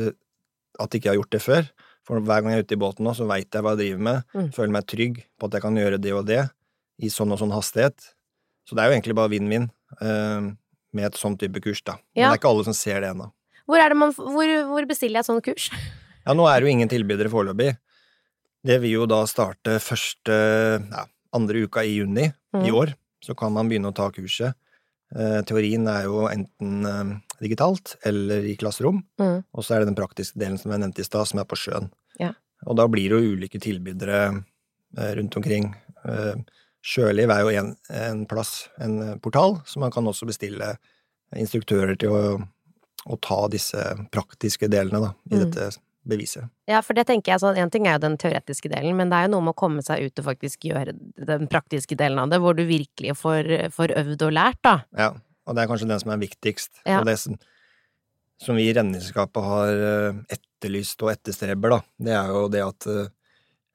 at 0.83 0.91
de 0.91 0.99
ikke 0.99 1.13
har 1.13 1.19
gjort 1.21 1.31
det 1.37 1.41
før. 1.45 1.69
For 2.09 2.23
hver 2.25 2.41
gang 2.43 2.55
jeg 2.55 2.63
er 2.63 2.65
ute 2.65 2.77
i 2.79 2.81
båten 2.81 3.05
nå, 3.05 3.13
så 3.15 3.27
veit 3.29 3.53
jeg 3.53 3.63
hva 3.65 3.75
jeg 3.77 3.83
driver 3.83 4.03
med, 4.07 4.23
Mm. 4.35 4.47
føler 4.57 4.73
meg 4.79 4.87
trygg 4.89 5.19
på 5.39 5.47
at 5.51 5.53
jeg 5.59 5.63
kan 5.67 5.77
gjøre 5.77 5.99
det 6.01 6.13
og 6.17 6.25
det, 6.27 6.43
i 7.05 7.11
sånn 7.13 7.33
og 7.35 7.39
sånn 7.43 7.53
hastighet. 7.53 8.15
Så 8.67 8.75
det 8.75 8.83
er 8.85 8.89
jo 8.91 8.97
egentlig 8.97 9.15
bare 9.19 9.31
vinn-vinn 9.33 9.69
uh, 10.01 10.49
med 10.93 11.05
et 11.05 11.19
sånn 11.21 11.37
type 11.39 11.61
kurs, 11.61 11.83
da. 11.85 11.99
Men 12.17 12.31
det 12.31 12.33
er 12.33 12.41
ikke 12.41 12.49
alle 12.51 12.65
som 12.65 12.73
ser 12.77 13.01
det 13.05 13.11
ennå. 13.13 13.29
Hvor, 13.69 13.85
hvor, 14.17 14.49
hvor 14.73 14.87
bestiller 14.89 15.21
jeg 15.21 15.27
et 15.27 15.31
sånt 15.31 15.45
kurs? 15.45 15.69
Ja, 16.29 16.35
nå 16.37 16.45
er 16.49 16.61
det 16.61 16.67
jo 16.69 16.73
ingen 16.75 16.89
tilbydere 16.91 17.31
foreløpig. 17.33 17.71
Det 18.67 18.81
vil 18.83 18.91
jo 18.99 19.05
da 19.09 19.23
starte 19.25 19.79
første 19.81 20.35
ja, 20.91 21.05
andre 21.33 21.63
uka 21.65 21.81
i 21.87 21.95
juni 22.01 22.27
i 22.29 22.33
Mhm. 22.59 22.75
år. 22.77 22.95
Så 23.25 23.35
kan 23.37 23.53
man 23.53 23.69
begynne 23.69 23.89
å 23.89 23.95
ta 23.97 24.11
kurset. 24.11 24.53
Eh, 25.17 25.39
teorien 25.49 25.87
er 25.89 26.05
jo 26.05 26.27
enten 26.29 26.85
eh, 26.87 27.15
digitalt 27.41 27.95
eller 28.09 28.45
i 28.45 28.57
klasserom. 28.61 29.03
Mm. 29.21 29.39
Og 29.55 29.65
så 29.65 29.75
er 29.75 29.81
det 29.85 29.91
den 29.93 29.99
praktiske 29.99 30.39
delen 30.41 30.59
som 30.61 30.73
jeg 30.75 30.83
nevnte 30.83 31.01
i 31.01 31.07
stad, 31.09 31.29
som 31.31 31.41
er 31.41 31.49
på 31.49 31.57
sjøen. 31.57 31.89
Ja. 32.21 32.35
Og 32.67 32.77
da 32.77 32.89
blir 32.91 33.09
det 33.09 33.17
jo 33.23 33.35
ulike 33.39 33.61
tilbydere 33.63 34.21
eh, 34.29 35.13
rundt 35.21 35.37
omkring. 35.41 35.73
Sjøliv 36.89 37.31
er 37.35 37.41
jo 37.43 37.51
en, 37.59 37.73
en 37.93 38.21
plass, 38.31 38.69
en 38.81 39.19
portal, 39.21 39.59
så 39.67 39.81
man 39.83 39.91
kan 39.93 40.07
også 40.09 40.29
bestille 40.29 40.77
instruktører 41.37 41.99
til 42.01 42.15
å, 42.15 42.21
å 43.05 43.19
ta 43.21 43.41
disse 43.53 43.83
praktiske 44.15 44.71
delene 44.73 45.01
da, 45.03 45.11
i 45.29 45.35
Mm. 45.37 45.43
dette 45.45 45.67
beviset. 46.07 46.49
Ja, 46.69 46.81
for 46.85 46.95
det 46.97 47.07
tenker 47.09 47.33
jeg 47.35 47.41
sånn, 47.43 47.57
en 47.59 47.71
ting 47.71 47.87
er 47.89 47.97
jo 47.99 48.05
den 48.07 48.17
teoretiske 48.21 48.71
delen, 48.73 48.97
men 48.97 49.11
det 49.11 49.17
er 49.19 49.27
jo 49.29 49.33
noe 49.37 49.47
med 49.49 49.55
å 49.57 49.61
komme 49.61 49.83
seg 49.85 50.07
ut 50.07 50.19
og 50.23 50.29
faktisk 50.31 50.65
gjøre 50.69 50.95
den 51.29 51.49
praktiske 51.51 51.97
delen 51.99 52.19
av 52.23 52.31
det, 52.33 52.39
hvor 52.45 52.55
du 52.57 52.65
virkelig 52.69 53.17
får, 53.19 53.51
får 53.75 53.95
øvd 53.99 54.25
og 54.29 54.33
lært, 54.37 54.61
da. 54.65 54.77
Ja, 54.97 55.11
og 55.49 55.55
det 55.57 55.63
er 55.65 55.71
kanskje 55.71 55.89
den 55.91 56.01
som 56.01 56.13
er 56.15 56.23
viktigst. 56.23 56.83
Ja. 56.87 57.01
Og 57.01 57.07
det 57.11 57.19
som, 57.21 57.37
som 58.41 58.57
vi 58.57 58.69
i 58.69 58.75
Redningsselskapet 58.77 59.45
har 59.51 59.85
eh, 59.91 60.19
etterlyst 60.39 61.03
og 61.05 61.13
etterstreber, 61.13 61.77
da, 61.77 61.81
det 62.09 62.17
er 62.17 62.33
jo 62.35 62.43
det 62.53 62.65
at 62.65 62.89
eh, 62.89 63.09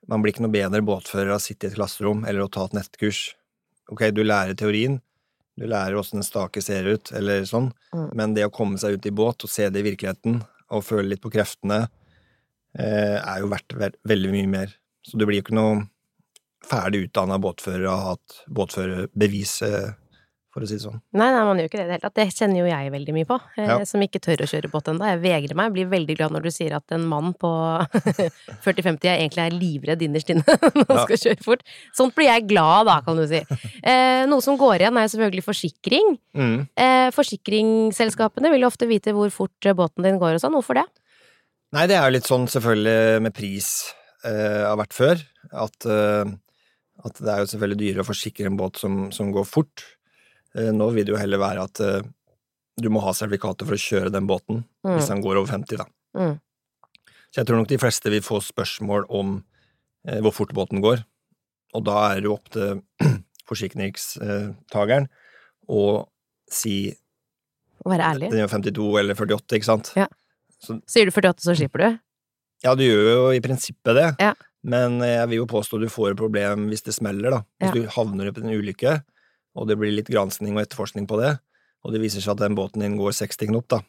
man 0.10 0.22
blir 0.24 0.34
ikke 0.34 0.44
noe 0.46 0.54
bedre 0.54 0.82
båtfører 0.86 1.32
av 1.36 1.40
å 1.40 1.44
sitte 1.44 1.68
i 1.68 1.72
et 1.72 1.78
klasserom 1.78 2.26
eller 2.28 2.46
å 2.46 2.52
ta 2.52 2.66
et 2.68 2.78
nettkurs. 2.78 3.34
Ok, 3.92 4.08
du 4.16 4.24
lærer 4.24 4.56
teorien, 4.58 4.98
du 5.60 5.68
lærer 5.70 5.96
åssen 6.00 6.20
en 6.22 6.26
stake 6.26 6.64
ser 6.66 6.88
ut, 6.90 7.12
eller 7.14 7.46
sånn, 7.46 7.72
Mm. 7.94 8.08
men 8.18 8.32
det 8.34 8.48
å 8.48 8.50
komme 8.50 8.80
seg 8.82 8.96
ut 8.98 9.06
i 9.06 9.12
båt 9.14 9.44
og 9.46 9.52
se 9.54 9.68
det 9.70 9.84
i 9.84 9.86
virkeligheten, 9.86 10.40
og 10.74 10.82
føle 10.82 11.12
litt 11.12 11.22
på 11.22 11.30
kreftene, 11.30 11.84
er 12.80 13.40
jo 13.44 13.48
verdt 13.52 13.76
veldig 14.10 14.32
mye 14.34 14.48
mer. 14.50 14.76
Så 15.06 15.18
du 15.20 15.26
blir 15.28 15.42
jo 15.42 15.46
ikke 15.48 15.58
noe 15.58 15.84
ferdig 16.64 17.10
utdanna 17.10 17.36
båtfører 17.44 17.90
og 17.92 18.06
hatt 18.14 18.38
båtførerbevis, 18.48 19.58
eh, 19.68 19.90
for 20.54 20.62
å 20.64 20.68
si 20.70 20.76
det 20.78 20.84
sånn. 20.86 21.00
Nei, 21.18 21.28
nei, 21.34 21.42
man 21.44 21.58
gjør 21.58 21.66
ikke 21.68 21.80
det 21.80 21.84
i 21.84 21.88
det 21.90 21.96
hele 21.98 22.04
tatt. 22.06 22.14
Det 22.14 22.26
kjenner 22.38 22.60
jo 22.62 22.68
jeg 22.70 22.92
veldig 22.94 23.14
mye 23.16 23.26
på, 23.28 23.38
eh, 23.58 23.66
Ja. 23.68 23.78
som 23.90 24.00
ikke 24.06 24.22
tør 24.22 24.44
å 24.46 24.48
kjøre 24.48 24.70
båt 24.72 24.86
ennå. 24.88 25.04
Jeg 25.10 25.20
vegrer 25.24 25.56
meg, 25.58 25.74
blir 25.74 25.90
veldig 25.90 26.16
glad 26.16 26.32
når 26.32 26.44
du 26.44 26.50
sier 26.54 26.76
at 26.78 26.84
en 26.94 27.04
mann 27.10 27.34
på 27.34 27.50
40-50 28.64 29.10
er 29.10 29.18
egentlig 29.26 29.44
er 29.44 29.58
livredd 29.58 30.02
innerst 30.06 30.30
inne 30.30 30.44
når 30.78 30.88
han 30.88 30.98
Ja. 31.02 31.06
skal 31.08 31.18
kjøre 31.26 31.44
fort. 31.44 31.64
Sånt 31.98 32.16
blir 32.16 32.30
jeg 32.30 32.48
glad 32.48 32.80
av, 32.80 32.86
da, 32.86 33.02
kan 33.02 33.18
du 33.18 33.26
si. 33.28 33.42
Eh, 33.84 34.26
noe 34.30 34.42
som 34.46 34.56
går 34.58 34.80
igjen, 34.86 34.96
er 35.02 35.08
jo 35.08 35.14
selvfølgelig 35.18 35.44
forsikring. 35.50 36.14
Mm. 36.38 36.58
Eh, 36.78 37.10
forsikringsselskapene 37.12 38.52
vil 38.54 38.62
jo 38.64 38.70
ofte 38.72 38.88
vite 38.88 39.12
hvor 39.16 39.30
fort 39.34 39.66
eh, 39.68 39.74
båten 39.78 40.04
din 40.06 40.20
går 40.22 40.38
og 40.38 40.44
sånn. 40.46 40.54
Hvorfor 40.56 40.80
det? 40.80 40.86
Nei, 41.74 41.88
det 41.90 41.96
er 41.98 42.06
jo 42.08 42.14
litt 42.16 42.28
sånn 42.30 42.44
selvfølgelig 42.52 43.22
med 43.26 43.34
pris 43.34 43.68
eh, 44.28 44.62
har 44.68 44.78
vært 44.78 44.94
før, 44.94 45.22
at, 45.58 45.88
eh, 45.90 46.34
at 47.08 47.18
det 47.22 47.32
er 47.34 47.40
jo 47.42 47.50
selvfølgelig 47.50 47.80
dyrere 47.82 48.04
å 48.06 48.10
forsikre 48.12 48.46
en 48.52 48.60
båt 48.60 48.78
som, 48.82 49.08
som 49.16 49.32
går 49.34 49.48
fort. 49.50 49.86
Eh, 50.54 50.70
nå 50.76 50.92
vil 50.94 51.08
det 51.08 51.16
jo 51.16 51.22
heller 51.22 51.42
være 51.42 51.64
at 51.66 51.82
eh, 51.82 52.06
du 52.82 52.90
må 52.94 53.02
ha 53.06 53.14
sertifikatet 53.18 53.66
for 53.70 53.78
å 53.78 53.82
kjøre 53.88 54.14
den 54.14 54.30
båten, 54.30 54.64
Mm. 54.84 54.98
hvis 54.98 55.08
den 55.08 55.22
går 55.24 55.38
over 55.40 55.48
50, 55.48 55.78
da. 55.80 55.86
Mm. 56.20 56.34
Så 57.32 57.40
jeg 57.40 57.48
tror 57.48 57.62
nok 57.62 57.70
de 57.72 57.78
fleste 57.80 58.12
vil 58.12 58.22
få 58.26 58.42
spørsmål 58.44 59.06
om 59.16 59.30
hvor 60.26 60.34
fort 60.36 60.52
båten 60.54 60.82
går, 60.84 61.06
og 61.74 61.86
da 61.88 61.94
er 62.10 62.20
det 62.20 62.28
jo 62.28 62.34
opp 62.36 62.50
til 62.52 62.82
forsikringstageren 63.50 65.08
å 65.72 65.84
si 66.52 66.74
Å 67.88 67.94
være 67.94 68.10
ærlig. 68.12 68.30
den 68.34 68.42
gjør 68.44 68.52
52 68.58 68.90
eller 69.00 69.16
48, 69.16 69.56
ikke 69.62 69.70
sant? 69.70 69.94
Ja. 69.96 70.10
Sier 70.90 71.10
du 71.10 71.12
48, 71.12 71.44
så 71.44 71.56
slipper 71.58 71.84
du? 71.84 72.00
Ja, 72.64 72.74
du 72.80 72.84
gjør 72.86 73.08
jo 73.12 73.24
i 73.36 73.42
prinsippet 73.44 73.96
det, 73.98 74.08
Ja. 74.24 74.34
men 74.64 75.00
jeg 75.04 75.28
vil 75.30 75.42
jo 75.42 75.46
påstå 75.52 75.80
du 75.82 75.90
får 75.92 76.12
et 76.14 76.18
problem 76.22 76.70
hvis 76.72 76.84
det 76.86 76.94
smeller, 76.96 77.30
da. 77.32 77.42
Hvis 77.60 77.74
Ja. 77.74 77.82
du 77.82 77.88
havner 77.98 78.30
opp 78.32 78.38
i 78.40 78.42
en 78.46 78.54
ulykke, 78.56 79.04
og 79.56 79.68
det 79.68 79.78
blir 79.78 79.92
litt 79.92 80.08
gransking 80.10 80.56
og 80.56 80.62
etterforskning 80.64 81.06
på 81.08 81.20
det, 81.20 81.34
og 81.84 81.92
det 81.92 82.00
viser 82.02 82.22
seg 82.24 82.32
at 82.38 82.46
den 82.48 82.56
båten 82.56 82.80
din 82.82 82.96
går 82.98 83.12
60 83.12 83.48
knop, 83.52 83.68
da, 83.68 83.82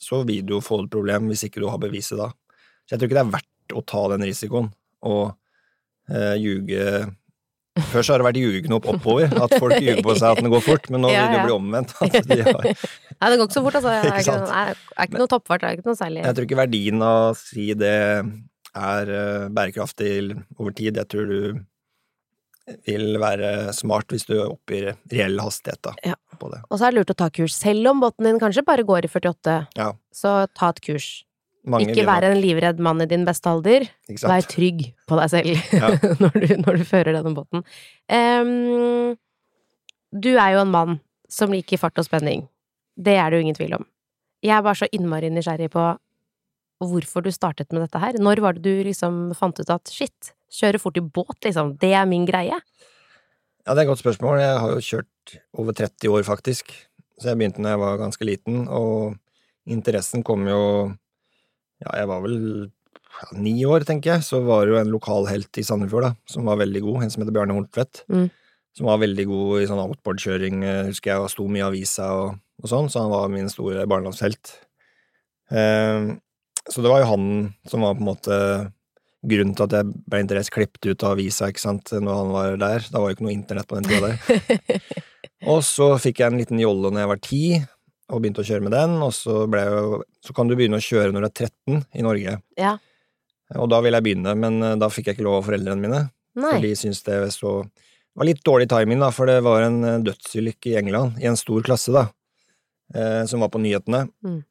så 0.00 0.24
vil 0.24 0.42
du 0.46 0.54
jo 0.54 0.60
få 0.60 0.84
et 0.84 0.90
problem 0.90 1.28
hvis 1.28 1.44
ikke 1.48 1.60
du 1.60 1.68
har 1.68 1.78
beviset 1.82 2.16
da. 2.18 2.28
Så 2.86 2.94
jeg 2.94 2.98
tror 3.00 3.08
ikke 3.10 3.18
det 3.18 3.26
er 3.26 3.34
verdt 3.38 3.74
å 3.74 3.84
ta 3.86 4.08
den 4.14 4.22
risikoen 4.28 4.72
og 5.02 5.34
eh, 6.10 6.34
ljuge 6.38 7.14
Før 7.90 8.04
så 8.06 8.12
har 8.14 8.18
det 8.22 8.26
vært 8.28 8.38
ljugeknop 8.38 8.84
oppover, 8.86 9.24
at 9.34 9.50
folk 9.58 9.80
ljuger 9.82 9.98
på 10.06 10.12
seg 10.14 10.30
at 10.30 10.38
den 10.44 10.52
går 10.52 10.60
fort, 10.62 10.84
men 10.94 11.00
nå 11.02 11.08
vil 11.10 11.32
det 11.34 11.40
bli 11.42 11.54
omvendt. 11.56 11.94
At 12.00 12.20
de 12.28 12.36
har, 12.46 12.68
Nei, 13.20 13.28
det 13.30 13.38
går 13.40 13.46
ikke 13.48 13.56
så 13.58 13.62
fort, 13.66 13.76
altså. 13.80 13.92
Det 13.94 14.10
er 14.14 14.22
Ikke 14.24 14.38
noe- 14.40 14.56
er, 14.62 14.80
er 14.98 15.08
ikke 15.10 15.20
noe 15.22 15.30
toppfart, 15.34 15.60
det 15.62 15.68
er 15.70 15.78
ikke 15.78 15.88
noe 15.90 15.98
særlig 16.00 16.24
Jeg 16.24 16.34
tror 16.38 16.48
ikke 16.48 16.60
verdien 16.62 17.02
av 17.06 17.20
å 17.28 17.36
si 17.38 17.68
det 17.78 17.94
er 18.74 19.12
eh, 19.20 19.46
bærekraftig 19.54 20.10
over 20.58 20.72
tid. 20.74 20.96
Jeg 20.98 21.08
tror 21.12 21.30
du 21.30 21.60
vil 22.88 23.18
være 23.20 23.72
smart 23.76 24.08
hvis 24.14 24.24
du 24.24 24.38
oppgir 24.40 24.94
reell 25.12 25.36
hastighet 25.44 25.82
da, 25.84 25.92
Ja. 26.08 26.14
på 26.40 26.48
det. 26.50 26.62
Og 26.70 26.78
så 26.80 26.86
er 26.86 26.94
det 26.94 26.98
lurt 27.02 27.12
å 27.12 27.16
ta 27.20 27.28
kurs, 27.30 27.52
selv 27.60 27.90
om 27.92 28.00
båten 28.00 28.24
din 28.24 28.40
kanskje 28.40 28.64
bare 28.64 28.86
går 28.88 29.04
i 29.04 29.10
48. 29.12 29.56
Ja. 29.76 29.90
Så 30.16 30.32
ta 30.56 30.70
et 30.72 30.80
kurs. 30.80 31.10
Mange 31.64 31.86
ikke 31.92 32.04
være 32.08 32.32
en 32.32 32.40
livredd 32.44 32.80
mann 32.84 33.00
i 33.00 33.06
din 33.08 33.22
beste 33.24 33.48
alder. 33.48 33.86
Vær 34.20 34.44
trygg 34.48 34.82
på 35.08 35.16
deg 35.20 35.30
selv 35.32 35.76
Ja. 35.76 35.92
når, 36.22 36.34
du, 36.40 36.48
når 36.64 36.80
du 36.80 36.84
fører 36.88 37.12
denne 37.16 37.32
båten. 37.36 37.62
Um, 38.12 39.14
du 40.12 40.32
er 40.36 40.56
jo 40.56 40.64
en 40.64 40.72
mann 40.72 40.98
som 41.28 41.52
liker 41.52 41.80
fart 41.80 41.96
og 42.00 42.04
spenning. 42.08 42.46
Det 42.94 43.16
er 43.18 43.30
det 43.30 43.38
jo 43.38 43.46
ingen 43.46 43.58
tvil 43.58 43.76
om. 43.78 43.86
Jeg 44.44 44.56
er 44.56 44.64
bare 44.64 44.78
så 44.78 44.88
innmari 44.92 45.30
nysgjerrig 45.32 45.70
på 45.72 45.84
hvorfor 46.84 47.24
du 47.24 47.30
startet 47.32 47.72
med 47.72 47.84
dette 47.84 48.00
her. 48.02 48.18
Når 48.20 48.42
var 48.44 48.56
det 48.56 48.64
du 48.66 48.84
liksom 48.86 49.32
fant 49.38 49.58
ut 49.60 49.70
at 49.72 49.90
shit, 49.92 50.34
kjøre 50.52 50.80
fort 50.82 50.98
i 51.00 51.04
båt, 51.04 51.38
liksom, 51.46 51.74
det 51.80 51.94
er 51.96 52.08
min 52.10 52.26
greie? 52.28 52.58
Ja, 53.64 53.72
det 53.72 53.80
er 53.80 53.86
et 53.86 53.92
godt 53.94 54.02
spørsmål. 54.02 54.42
Jeg 54.42 54.60
har 54.60 54.74
jo 54.74 54.84
kjørt 54.84 55.36
over 55.56 55.76
30 55.76 56.12
år, 56.12 56.26
faktisk. 56.26 56.74
Så 57.16 57.30
jeg 57.30 57.40
begynte 57.40 57.62
da 57.64 57.72
jeg 57.72 57.80
var 57.80 58.00
ganske 58.00 58.26
liten, 58.26 58.66
og 58.68 59.14
interessen 59.70 60.24
kom 60.26 60.46
jo 60.50 60.62
Ja, 61.82 61.90
jeg 61.98 62.06
var 62.08 62.20
vel 62.22 62.36
ja, 62.70 63.26
ni 63.36 63.54
år, 63.66 63.84
tenker 63.84 64.14
jeg. 64.14 64.24
Så 64.26 64.40
var 64.44 64.64
det 64.64 64.74
jo 64.74 64.80
en 64.80 64.92
lokal 64.92 65.26
helt 65.30 65.58
i 65.58 65.64
Sandefjord, 65.66 66.06
da, 66.06 66.12
som 66.30 66.46
var 66.48 66.60
veldig 66.60 66.82
god. 66.84 67.02
En 67.02 67.12
som 67.12 67.24
heter 67.24 67.34
Bjarne 67.34 67.56
Horntvedt. 67.56 68.04
Mm. 68.12 68.28
Som 68.76 68.88
var 68.90 69.00
veldig 69.02 69.26
god 69.30 69.62
i 69.62 69.66
sånn 69.70 69.82
outboardkjøring, 69.82 70.62
eh, 70.66 70.86
husker 70.90 71.12
jeg, 71.12 71.22
og 71.22 71.32
sto 71.32 71.46
mye 71.48 71.62
i 71.62 71.66
avisa 71.66 72.08
og, 72.18 72.38
og 72.62 72.70
sånn, 72.70 72.86
så 72.92 73.02
han 73.04 73.10
var 73.12 73.28
min 73.32 73.48
store 73.52 73.86
barndomshelt. 73.90 74.52
Eh, 75.50 76.14
så 76.70 76.80
det 76.84 76.88
var 76.92 77.02
jo 77.02 77.10
han 77.10 77.26
som 77.68 77.82
var 77.84 77.96
på 77.98 78.04
en 78.04 78.08
måte 78.08 78.38
grunnen 79.24 79.54
til 79.56 79.64
at 79.66 79.74
jeg 79.78 79.90
ble 80.08 80.20
interess 80.20 80.50
klippet 80.52 80.86
ut 80.90 81.04
av 81.04 81.14
avisa 81.16 81.48
ikke 81.50 81.62
sant, 81.62 81.92
når 81.96 82.18
han 82.20 82.32
var 82.32 82.56
der. 82.60 82.86
Da 82.92 83.00
var 83.00 83.10
jo 83.10 83.16
ikke 83.18 83.26
noe 83.26 83.34
internett 83.36 83.68
på 83.68 83.78
den 83.80 83.88
tida 83.88 84.10
der. 84.12 84.80
og 85.52 85.62
så 85.64 85.94
fikk 86.00 86.20
jeg 86.22 86.32
en 86.32 86.40
liten 86.40 86.60
jolle 86.60 86.90
når 86.92 87.04
jeg 87.04 87.12
var 87.12 87.22
ti, 87.24 87.42
og 88.12 88.20
begynte 88.20 88.42
å 88.44 88.48
kjøre 88.48 88.64
med 88.66 88.74
den. 88.76 88.98
Og 89.04 89.14
så, 89.16 89.38
ble 89.50 89.62
jeg, 89.64 89.78
jo- 89.80 90.02
så 90.28 90.36
kan 90.36 90.48
du 90.50 90.56
begynne 90.58 90.80
å 90.80 90.84
kjøre 90.84 91.12
når 91.14 91.24
du 91.24 91.28
er 91.30 91.36
13 91.48 91.80
i 92.00 92.04
Norge. 92.04 92.36
Ja. 92.60 92.74
Og 93.60 93.68
da 93.72 93.78
ville 93.84 93.96
jeg 94.00 94.06
begynne, 94.08 94.34
men 94.40 94.60
eh, 94.64 94.76
da 94.80 94.88
fikk 94.92 95.08
jeg 95.10 95.18
ikke 95.18 95.26
lov 95.28 95.40
av 95.40 95.48
foreldrene 95.48 95.80
mine. 95.80 96.02
Nei. 96.40 96.50
For 96.56 96.64
de 96.64 96.74
syntes 96.76 97.04
det 97.06 97.18
så 97.36 97.58
var 98.14 98.28
litt 98.28 98.40
dårlig 98.46 98.68
timing, 98.72 99.00
da, 99.04 99.08
for 99.14 99.28
det 99.30 99.38
var 99.44 99.64
en 99.66 99.80
eh, 99.88 100.00
dødsulykke 100.04 100.72
i 100.72 100.78
England, 100.80 101.16
i 101.22 101.28
en 101.30 101.36
stor 101.40 101.64
klasse, 101.66 101.92
da, 101.96 102.06
eh, 102.94 103.22
som 103.30 103.40
var 103.40 103.48
på 103.54 103.60
nyhetene. 103.62 104.08
Mm. 104.24 104.42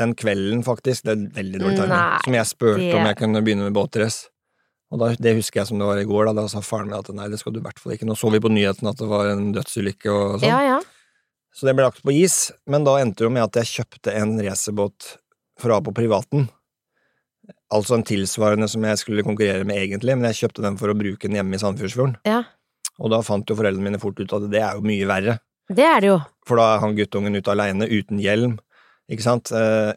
Den 0.00 0.14
kvelden, 0.18 0.62
faktisk, 0.66 1.04
det 1.04 1.12
er 1.12 1.26
veldig 1.36 1.60
dårlig 1.60 1.76
timing, 1.82 2.22
som 2.24 2.34
jeg 2.38 2.46
spurte 2.50 2.80
det- 2.80 2.94
om 2.96 3.06
jeg 3.06 3.16
kunne 3.20 3.42
begynne 3.44 3.68
med 3.68 3.74
båtrace. 3.76 4.28
Og 4.90 4.98
da, 5.00 5.08
det 5.18 5.34
husker 5.36 5.60
jeg 5.60 5.66
som 5.66 5.78
det 5.78 5.86
var 5.86 5.98
i 5.98 6.04
går, 6.06 6.26
da, 6.26 6.32
da 6.42 6.46
sa 6.48 6.60
faren 6.60 6.86
min 6.88 6.98
at 6.98 7.08
nei, 7.14 7.28
det 7.28 7.38
skal 7.40 7.52
du 7.52 7.58
i 7.58 7.62
hvert 7.62 7.78
fall 7.78 7.92
ikke. 7.96 8.06
Nå 8.06 8.14
så 8.16 8.30
vi 8.30 8.38
på 8.40 8.50
nyhetene 8.52 8.90
at 8.90 8.96
det 9.00 9.08
var 9.10 9.26
en 9.32 9.52
dødsulykke 9.52 10.10
og 10.12 10.40
sånn. 10.40 10.48
Ja, 10.48 10.60
ja. 10.62 10.80
Så 11.54 11.66
det 11.66 11.74
ble 11.76 11.84
lagt 11.86 12.02
på 12.02 12.12
is, 12.14 12.52
men 12.66 12.84
da 12.84 12.96
endte 12.98 13.24
det 13.26 13.32
med 13.32 13.42
at 13.42 13.54
jeg 13.60 13.84
kjøpte 13.84 14.14
en 14.14 14.38
racerbåt 14.42 15.16
for 15.58 15.70
å 15.70 15.78
ha 15.78 15.80
på 15.80 15.94
privaten. 15.94 16.48
Altså 17.74 17.94
en 17.98 18.06
tilsvarende 18.06 18.68
som 18.70 18.82
jeg 18.86 18.98
skulle 19.00 19.24
konkurrere 19.26 19.66
med 19.66 19.76
egentlig, 19.76 20.16
men 20.16 20.30
jeg 20.32 20.44
kjøpte 20.48 20.62
den 20.64 20.76
for 20.80 20.90
å 20.90 20.96
bruke 20.98 21.26
den 21.28 21.36
hjemme 21.38 21.54
i 21.54 21.62
Sandefjordsfjorden. 21.62 22.16
Ja. 22.26 22.42
Og 23.02 23.10
da 23.10 23.20
fant 23.26 23.46
jo 23.50 23.56
foreldrene 23.58 23.82
mine 23.90 24.00
fort 24.02 24.18
ut 24.20 24.32
at 24.32 24.46
det 24.50 24.62
er 24.62 24.78
jo 24.78 24.84
mye 24.86 25.06
verre, 25.10 25.38
Det 25.68 25.84
er 25.84 26.00
det 26.00 26.08
jo. 26.12 26.18
for 26.46 26.56
da 26.60 26.74
er 26.74 26.80
han 26.80 26.96
guttungen 26.96 27.36
ute 27.36 27.50
aleine 27.50 27.86
uten 27.88 28.18
hjelm, 28.20 28.58
ikke 29.10 29.22
sant. 29.24 29.50
Eh, 29.52 29.94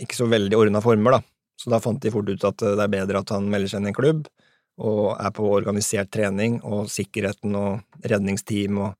ikke 0.00 0.16
så 0.16 0.26
veldig 0.30 0.56
ordna 0.56 0.80
former, 0.84 1.18
da. 1.18 1.20
Så 1.60 1.70
da 1.70 1.78
fant 1.84 2.00
de 2.02 2.10
fort 2.10 2.28
ut 2.28 2.44
at 2.48 2.62
eh, 2.62 2.74
det 2.78 2.84
er 2.86 2.92
bedre 2.96 3.20
at 3.20 3.28
han 3.34 3.48
melder 3.52 3.68
seg 3.68 3.80
inn 3.82 3.86
i 3.86 3.92
en 3.92 3.96
klubb, 3.98 4.26
og 4.80 5.14
er 5.20 5.30
på 5.36 5.46
organisert 5.54 6.10
trening, 6.10 6.60
og 6.64 6.88
sikkerheten 6.90 7.54
og 7.54 8.08
redningsteam 8.10 8.78
og 8.82 8.94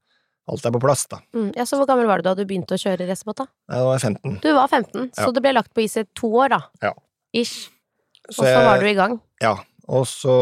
alt 0.52 0.66
er 0.68 0.74
på 0.76 0.80
plass, 0.84 1.06
da. 1.08 1.18
Mm. 1.34 1.50
Ja, 1.56 1.64
Så 1.64 1.78
hvor 1.80 1.88
gammel 1.88 2.06
var 2.06 2.20
du 2.20 2.28
da 2.28 2.34
du 2.36 2.44
begynte 2.44 2.76
å 2.76 2.80
kjøre 2.80 3.06
racerbåt, 3.08 3.40
da? 3.40 3.46
Nei, 3.72 3.78
da 3.80 3.84
var 3.88 3.96
jeg 3.98 4.04
15. 4.12 4.40
Du 4.44 4.50
var 4.52 4.68
15, 4.68 5.10
Ja. 5.16 5.24
så 5.24 5.32
det 5.32 5.42
ble 5.42 5.52
lagt 5.56 5.72
på 5.74 5.80
is 5.82 5.96
i 5.96 6.04
to 6.14 6.28
år, 6.28 6.48
da. 6.52 6.60
Ja. 6.82 6.92
Ish. 7.32 7.70
Og 8.28 8.34
Så 8.34 8.42
så 8.44 8.50
jeg- 8.52 8.64
var 8.68 8.80
du 8.80 8.86
i 8.86 8.94
gang. 8.94 9.20
Ja, 9.40 9.54
og 9.88 10.04
så 10.06 10.34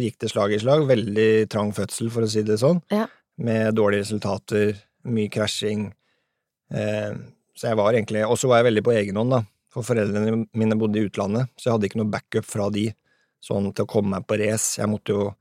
gikk 0.00 0.18
det 0.20 0.30
slag 0.30 0.52
i 0.52 0.58
slag. 0.60 0.86
Veldig 0.86 1.48
trang 1.48 1.72
fødsel, 1.72 2.10
for 2.12 2.22
å 2.22 2.28
si 2.28 2.42
det 2.42 2.58
sånn. 2.60 2.82
Ja. 2.90 3.06
Med 3.38 3.74
dårlige 3.78 4.02
resultater, 4.04 4.74
mye 5.06 5.30
krasjing. 5.30 5.92
Eh, 6.74 7.12
så 7.56 7.68
jeg 7.70 7.76
var 7.78 7.92
egentlig 7.94 8.24
Og 8.28 8.36
så 8.38 8.48
var 8.50 8.58
jeg 8.62 8.68
veldig 8.72 8.84
på 8.84 8.92
egen 8.98 9.16
hånd, 9.16 9.30
da. 9.30 9.42
For 9.72 9.82
foreldrene 9.86 10.46
mine 10.56 10.76
bodde 10.80 10.98
i 10.98 11.06
utlandet, 11.08 11.48
så 11.56 11.68
jeg 11.68 11.72
hadde 11.76 11.88
ikke 11.90 12.00
noe 12.00 12.10
backup 12.10 12.44
fra 12.48 12.68
de 12.70 12.86
sånn 13.44 13.68
til 13.74 13.84
å 13.84 13.88
komme 13.88 14.10
meg 14.16 14.26
på 14.26 14.38
race. 14.40 14.78
Jeg 14.80 14.88
måtte 14.90 15.12
jo 15.14 15.34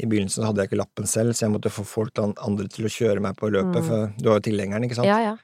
I 0.00 0.06
begynnelsen 0.08 0.46
hadde 0.46 0.62
jeg 0.62 0.70
ikke 0.70 0.78
lappen 0.80 1.04
selv, 1.06 1.34
så 1.36 1.44
jeg 1.44 1.52
måtte 1.52 1.68
få 1.68 1.82
folk 1.84 2.16
an- 2.18 2.32
andre 2.40 2.64
til 2.72 2.86
å 2.86 2.88
kjøre 2.88 3.20
meg 3.20 3.36
på 3.36 3.50
løpet, 3.52 3.76
Mm. 3.82 3.86
for 3.86 4.06
du 4.16 4.28
har 4.30 4.38
jo 4.40 4.44
tilhengeren, 4.50 4.84
ikke 4.88 4.94
sant? 4.96 5.04
Ja, 5.06 5.18
ja. 5.20 5.36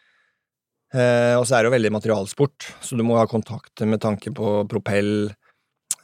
Eh, 0.95 1.37
og 1.37 1.45
så 1.45 1.53
er 1.59 1.63
det 1.63 1.69
jo 1.69 1.77
veldig 1.77 1.93
materialsport, 1.93 2.65
så 2.81 2.97
du 2.97 3.03
må 3.05 3.19
ha 3.19 3.27
kontakter 3.27 3.87
med 3.87 4.01
tanke 4.01 4.33
på 4.33 4.67
propell, 4.67 5.35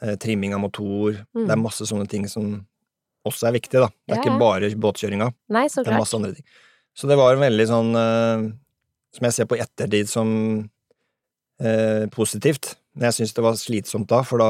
eh, 0.03 0.15
trimming 0.17 0.53
av 0.53 0.59
motor. 0.61 1.25
Mm. 1.35 1.47
Det 1.47 1.49
er 1.49 1.55
masse 1.63 1.81
sånne 1.89 2.07
ting 2.07 2.27
som 2.27 2.67
også 3.25 3.47
er 3.49 3.55
viktig, 3.57 3.79
da. 3.81 3.87
Det 4.07 4.13
er 4.13 4.15
Ja, 4.15 4.21
ikke 4.23 4.39
bare 4.39 4.69
båtkjøringa, 4.85 5.31
Nei, 5.49 5.65
så 5.67 5.83
det 5.83 5.91
er 5.93 5.99
masse 5.99 6.15
andre 6.17 6.33
ting. 6.35 6.45
Så 6.95 7.07
det 7.09 7.17
var 7.17 7.33
en 7.35 7.41
veldig 7.43 7.67
sånn 7.67 7.89
eh, 7.95 8.51
Som 9.15 9.25
jeg 9.29 9.33
ser 9.33 9.45
på 9.47 9.57
ettertid 9.59 10.07
som 10.11 10.29
eh, 11.61 12.05
positivt. 12.11 12.75
Men 12.95 13.09
jeg 13.09 13.17
syns 13.19 13.33
det 13.35 13.43
var 13.45 13.57
slitsomt 13.59 14.07
da, 14.11 14.21
for 14.23 14.39
da 14.39 14.49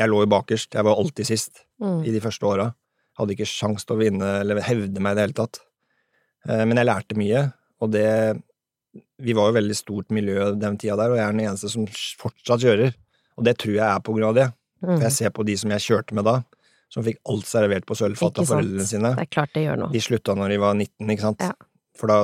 Jeg 0.00 0.08
lå 0.08 0.22
jo 0.24 0.30
bakerst, 0.32 0.72
jeg 0.74 0.84
var 0.86 0.96
alltid 0.96 1.26
sist 1.28 1.64
Mm. 1.80 2.04
i 2.04 2.10
de 2.12 2.20
første 2.20 2.44
åra. 2.44 2.74
Hadde 3.18 3.32
ikke 3.34 3.46
sjans 3.48 3.84
til 3.86 3.96
å 3.96 4.00
vinne 4.00 4.40
eller 4.42 4.60
hevde 4.60 5.00
meg 5.00 5.12
i 5.12 5.14
det 5.16 5.22
hele 5.24 5.32
tatt. 5.32 5.60
Eh, 6.48 6.64
Men 6.64 6.76
jeg 6.76 6.86
lærte 6.86 7.16
mye, 7.16 7.52
og 7.80 7.90
det 7.92 8.42
Vi 9.22 9.32
var 9.34 9.48
jo 9.52 9.54
veldig 9.60 9.76
stort 9.76 10.08
miljø 10.10 10.58
den 10.58 10.76
tida 10.76 10.96
der, 10.96 11.10
og 11.12 11.16
jeg 11.16 11.24
er 11.28 11.32
den 11.32 11.40
eneste 11.46 11.68
som 11.70 11.86
fortsatt 11.86 12.60
kjører. 12.60 12.92
Og 13.38 13.44
det 13.44 13.56
tror 13.58 13.74
jeg 13.74 13.86
er 13.86 14.00
på 14.00 14.12
grunn 14.16 14.28
av 14.28 14.34
det. 14.34 14.52
For 14.80 14.96
Mm. 14.96 15.00
jeg 15.02 15.12
ser 15.12 15.30
på 15.30 15.44
de 15.46 15.56
som 15.56 15.70
jeg 15.70 15.80
kjørte 15.80 16.12
med 16.12 16.24
da, 16.24 16.42
som 16.90 17.04
fikk 17.06 17.20
alt 17.30 17.46
servert 17.46 17.86
på 17.86 17.94
sølvfat 17.98 18.40
av 18.42 18.48
foreldrene 18.50 18.86
sine. 18.86 19.12
Det 19.16 19.26
er 19.28 19.30
klart 19.30 19.52
det 19.54 19.62
gjør 19.64 19.78
noe. 19.84 19.92
De 19.94 20.00
slutta 20.02 20.34
når 20.38 20.54
de 20.56 20.58
var 20.62 20.74
19, 20.74 21.12
ikke 21.14 21.26
sant? 21.28 21.44
Ja. 21.46 21.52
For 22.00 22.10
da 22.10 22.20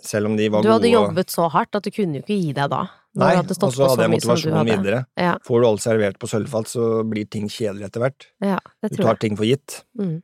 Selv 0.00 0.30
om 0.30 0.36
de 0.38 0.46
var 0.48 0.62
gode 0.62 0.68
Du 0.68 0.72
hadde 0.72 0.88
gode 0.88 0.94
jobbet 0.94 1.32
så 1.34 1.48
hardt 1.52 1.76
at 1.76 1.84
du 1.84 1.90
kunne 1.92 2.20
jo 2.20 2.22
ikke 2.22 2.36
gi 2.38 2.52
deg 2.56 2.70
da. 2.72 2.78
Nei, 3.20 3.32
og 3.36 3.50
så 3.50 3.88
hadde 3.90 4.06
jeg 4.06 4.12
mye 4.14 4.20
som 4.22 4.30
du 4.30 4.32
motivasjon 4.38 4.54
hadde. 4.56 4.76
videre. 4.78 5.00
Ja, 5.18 5.32
Får 5.44 5.60
du 5.60 5.66
alt 5.66 5.82
servert 5.82 6.18
på 6.22 6.28
sølvfat, 6.30 6.70
så 6.70 6.84
blir 7.10 7.26
ting 7.28 7.48
kjedelig 7.52 7.88
etter 7.90 8.00
hvert. 8.06 8.26
ja, 8.40 8.58
det 8.80 8.92
Du 8.94 9.02
tar 9.02 9.10
jeg. 9.16 9.18
ting 9.26 9.36
for 9.36 9.44
gitt. 9.44 9.82
Mm. 9.98 10.22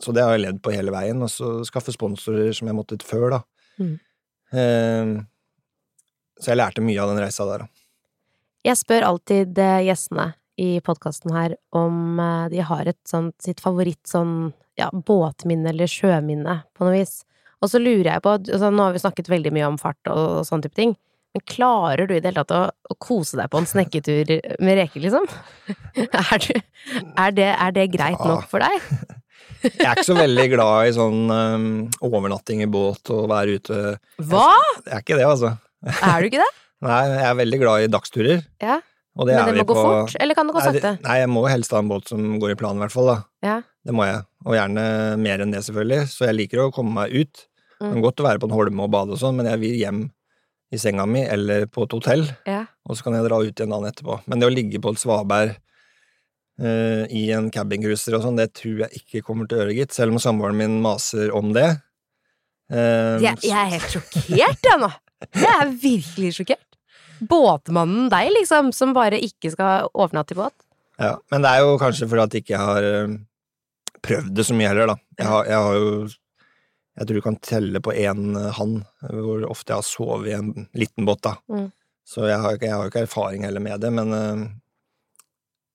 Så 0.00 0.14
det 0.14 0.22
har 0.22 0.36
jeg 0.38 0.44
ledd 0.46 0.62
på 0.62 0.72
hele 0.72 0.94
veien, 0.94 1.20
og 1.20 1.28
så 1.28 1.50
skaffe 1.66 1.92
sponsorer 1.92 2.54
som 2.54 2.70
jeg 2.70 2.76
måtte 2.78 2.96
før, 3.04 3.30
da. 3.36 3.40
Mm. 3.82 3.98
Eh, 4.54 5.12
så 6.40 6.52
jeg 6.54 6.60
lærte 6.62 6.80
mye 6.86 7.02
av 7.02 7.10
den 7.12 7.20
reisa 7.24 7.44
der, 7.50 7.66
da. 7.66 7.68
Jeg 8.64 8.76
spør 8.80 9.02
alltid 9.12 9.58
eh, 9.58 9.82
gjestene 9.90 10.30
i 10.58 10.78
podkasten 10.84 11.32
her 11.34 11.54
om 11.76 12.18
eh, 12.20 12.46
de 12.52 12.62
har 12.66 12.88
et 12.90 12.98
sånt 13.08 13.36
sitt 13.44 13.60
favoritt 13.62 14.02
sånn 14.10 14.52
ja, 14.78 14.88
båtminne 14.92 15.70
eller 15.72 15.90
sjøminne, 15.90 16.60
på 16.76 16.86
noe 16.86 16.96
vis. 17.00 17.20
Og 17.62 17.70
så 17.72 17.80
lurer 17.82 18.12
jeg 18.12 18.22
på 18.22 18.36
altså, 18.36 18.68
Nå 18.70 18.84
har 18.86 18.92
vi 18.94 19.00
snakket 19.02 19.30
veldig 19.32 19.50
mye 19.56 19.66
om 19.72 19.78
fart 19.80 20.10
og, 20.12 20.18
og 20.40 20.46
sånne 20.46 20.68
type 20.68 20.78
ting, 20.78 20.92
men 21.34 21.42
klarer 21.50 22.06
du 22.08 22.14
i 22.14 22.20
det 22.22 22.30
hele 22.30 22.42
tatt 22.44 22.54
å, 22.56 22.60
å 22.72 22.96
kose 23.02 23.36
deg 23.38 23.50
på 23.52 23.58
en 23.60 23.66
snekketur 23.68 24.30
med 24.64 24.78
reker, 24.80 25.02
liksom? 25.04 25.26
Er, 25.98 26.38
du, 26.44 26.52
er, 27.18 27.32
det, 27.34 27.48
er 27.52 27.74
det 27.76 27.88
greit 27.94 28.18
Ja. 28.18 28.28
nok 28.30 28.46
for 28.50 28.62
deg? 28.64 28.86
Jeg 29.64 29.82
er 29.88 29.96
ikke 29.98 30.06
så 30.06 30.14
veldig 30.14 30.44
glad 30.52 30.86
i 30.86 30.92
sånn 30.94 31.18
um, 31.34 31.64
overnatting 32.06 32.62
i 32.62 32.68
båt 32.70 33.10
og 33.10 33.24
være 33.32 33.56
ute 33.58 33.78
Hva? 34.30 34.44
Jeg 34.86 34.94
er 34.94 35.02
ikke 35.02 35.18
det, 35.18 35.26
altså. 35.26 35.50
Er 35.98 36.22
du 36.22 36.28
ikke 36.30 36.42
det? 36.44 36.50
Nei, 36.86 37.00
jeg 37.10 37.24
er 37.26 37.38
veldig 37.42 37.58
glad 37.64 37.82
i 37.82 37.90
dagsturer. 37.90 38.44
Ja, 38.62 38.76
Og 39.18 39.26
det 39.26 39.34
Men 39.34 39.48
det 39.54 39.64
må 39.64 39.66
gå 39.66 39.74
på 39.74 39.82
fort, 39.82 40.16
eller 40.22 40.34
kan 40.38 40.46
det 40.46 40.54
gå 40.54 40.60
sakte? 40.62 40.80
det- 40.80 41.02
Nei, 41.02 41.16
jeg 41.18 41.28
må 41.28 41.40
helst 41.50 41.72
ha 41.74 41.78
en 41.82 41.88
båt 41.90 42.06
som 42.08 42.38
går 42.38 42.52
i 42.52 42.54
plan, 42.54 42.76
i 42.76 42.80
hvert 42.84 42.92
fall. 42.94 43.06
da. 43.06 43.16
Ja. 43.42 43.56
Det 43.84 43.92
må 43.94 44.04
jeg. 44.06 44.22
Og 44.46 44.54
gjerne 44.54 45.18
mer 45.18 45.38
enn 45.42 45.50
det, 45.50 45.64
selvfølgelig. 45.66 46.02
Så 46.12 46.26
jeg 46.28 46.36
liker 46.36 46.58
å 46.68 46.72
komme 46.72 46.92
meg 46.94 47.10
ut. 47.12 47.34
Det 47.80 47.86
Mm. 47.86 47.92
kan 47.94 48.02
godt 48.02 48.16
å 48.22 48.24
være 48.28 48.38
på 48.38 48.44
en 48.44 48.54
holme 48.56 48.80
og 48.82 48.90
bade 48.90 49.10
og 49.10 49.18
sånn, 49.18 49.34
men 49.36 49.46
jeg 49.46 49.58
vil 49.60 49.76
hjem 49.78 50.10
i 50.72 50.76
senga 50.76 51.06
mi 51.08 51.22
eller 51.24 51.66
på 51.66 51.82
et 51.84 51.90
hotell, 51.92 52.24
Ja. 52.46 52.66
og 52.88 52.96
så 52.96 53.02
kan 53.04 53.14
jeg 53.14 53.24
dra 53.28 53.38
ut 53.40 53.54
igjen 53.54 53.70
dagen 53.70 53.90
etterpå. 53.90 54.20
Men 54.26 54.38
det 54.40 54.46
å 54.48 54.54
ligge 54.54 54.80
på 54.80 54.90
et 54.90 54.98
svaberg 54.98 55.56
uh, 56.60 57.06
i 57.10 57.30
en 57.30 57.50
cabincruiser 57.50 58.14
og 58.14 58.22
sånn, 58.24 58.36
det 58.36 58.52
tror 58.54 58.80
jeg 58.80 58.90
ikke 59.02 59.22
kommer 59.24 59.46
til 59.48 59.58
å 59.58 59.60
gjøre, 59.62 59.76
gitt. 59.78 59.92
Selv 59.94 60.12
om 60.12 60.18
samboeren 60.18 60.56
min 60.56 60.80
maser 60.82 61.30
om 61.34 61.52
det. 61.54 61.80
Uh, 62.70 63.18
Jeg, 63.22 63.38
jeg 63.42 63.56
er 63.56 63.70
helt 63.78 63.90
sjokkert, 63.94 64.62
jeg 64.62 64.80
nå. 64.82 64.90
Jeg 65.34 65.54
er 65.62 65.70
virkelig 65.82 66.32
sjokkert. 66.36 66.64
Båtmannen 67.20 68.08
deg, 68.12 68.30
liksom, 68.36 68.72
som 68.76 68.94
bare 68.96 69.20
ikke 69.24 69.52
skal 69.54 69.90
overnatte 69.94 70.36
i 70.36 70.38
båt. 70.38 70.54
Ja, 70.98 71.16
men 71.30 71.44
det 71.44 71.50
er 71.50 71.64
jo 71.64 71.78
kanskje 71.80 72.08
fordi 72.10 72.24
at 72.24 72.34
jeg 72.34 72.44
ikke 72.44 72.60
har 72.62 72.86
eh, 72.86 73.18
prøvd 74.02 74.32
det 74.34 74.46
så 74.46 74.56
mye 74.58 74.70
heller, 74.72 74.92
da. 74.92 74.96
Jeg 75.18 75.30
har, 75.32 75.50
jeg 75.50 75.66
har 75.66 75.78
jo 75.78 75.92
Jeg 76.98 77.06
tror 77.06 77.14
du 77.14 77.22
kan 77.22 77.36
telle 77.46 77.78
på 77.78 77.92
én 77.94 78.34
hand 78.56 78.80
hvor 79.06 79.44
ofte 79.46 79.70
jeg 79.70 79.78
har 79.78 79.86
sovet 79.86 80.32
i 80.32 80.34
en 80.34 80.66
liten 80.74 81.06
båt, 81.06 81.22
da. 81.22 81.36
Mm. 81.46 81.68
Så 82.02 82.24
jeg 82.26 82.40
har, 82.42 82.56
jeg 82.58 82.72
har 82.72 82.82
jo 82.82 82.90
ikke 82.90 83.04
erfaring 83.06 83.44
heller 83.46 83.62
med 83.62 83.78
det, 83.84 83.92
men 83.94 84.12
eh, 84.16 84.42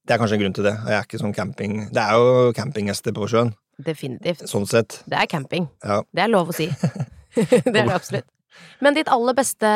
det 0.04 0.16
er 0.16 0.20
kanskje 0.20 0.36
en 0.36 0.44
grunn 0.44 0.58
til 0.58 0.68
det. 0.68 0.74
Jeg 0.84 0.98
er 0.98 1.08
ikke 1.08 1.22
sånn 1.22 1.36
camping 1.36 1.78
Det 1.96 2.04
er 2.04 2.20
jo 2.20 2.52
campinggjester 2.58 3.16
på 3.16 3.30
sjøen, 3.32 3.54
Definitivt. 3.80 4.44
sånn 4.52 4.68
sett. 4.68 5.00
Det 5.08 5.16
er 5.16 5.30
camping. 5.32 5.70
Ja. 5.86 6.02
Det 6.12 6.26
er 6.26 6.34
lov 6.34 6.52
å 6.52 6.58
si. 6.58 6.68
det 7.36 7.72
er 7.72 7.88
det 7.88 7.96
absolutt. 7.96 8.28
Men 8.84 8.96
ditt 8.98 9.10
aller 9.12 9.36
beste, 9.38 9.70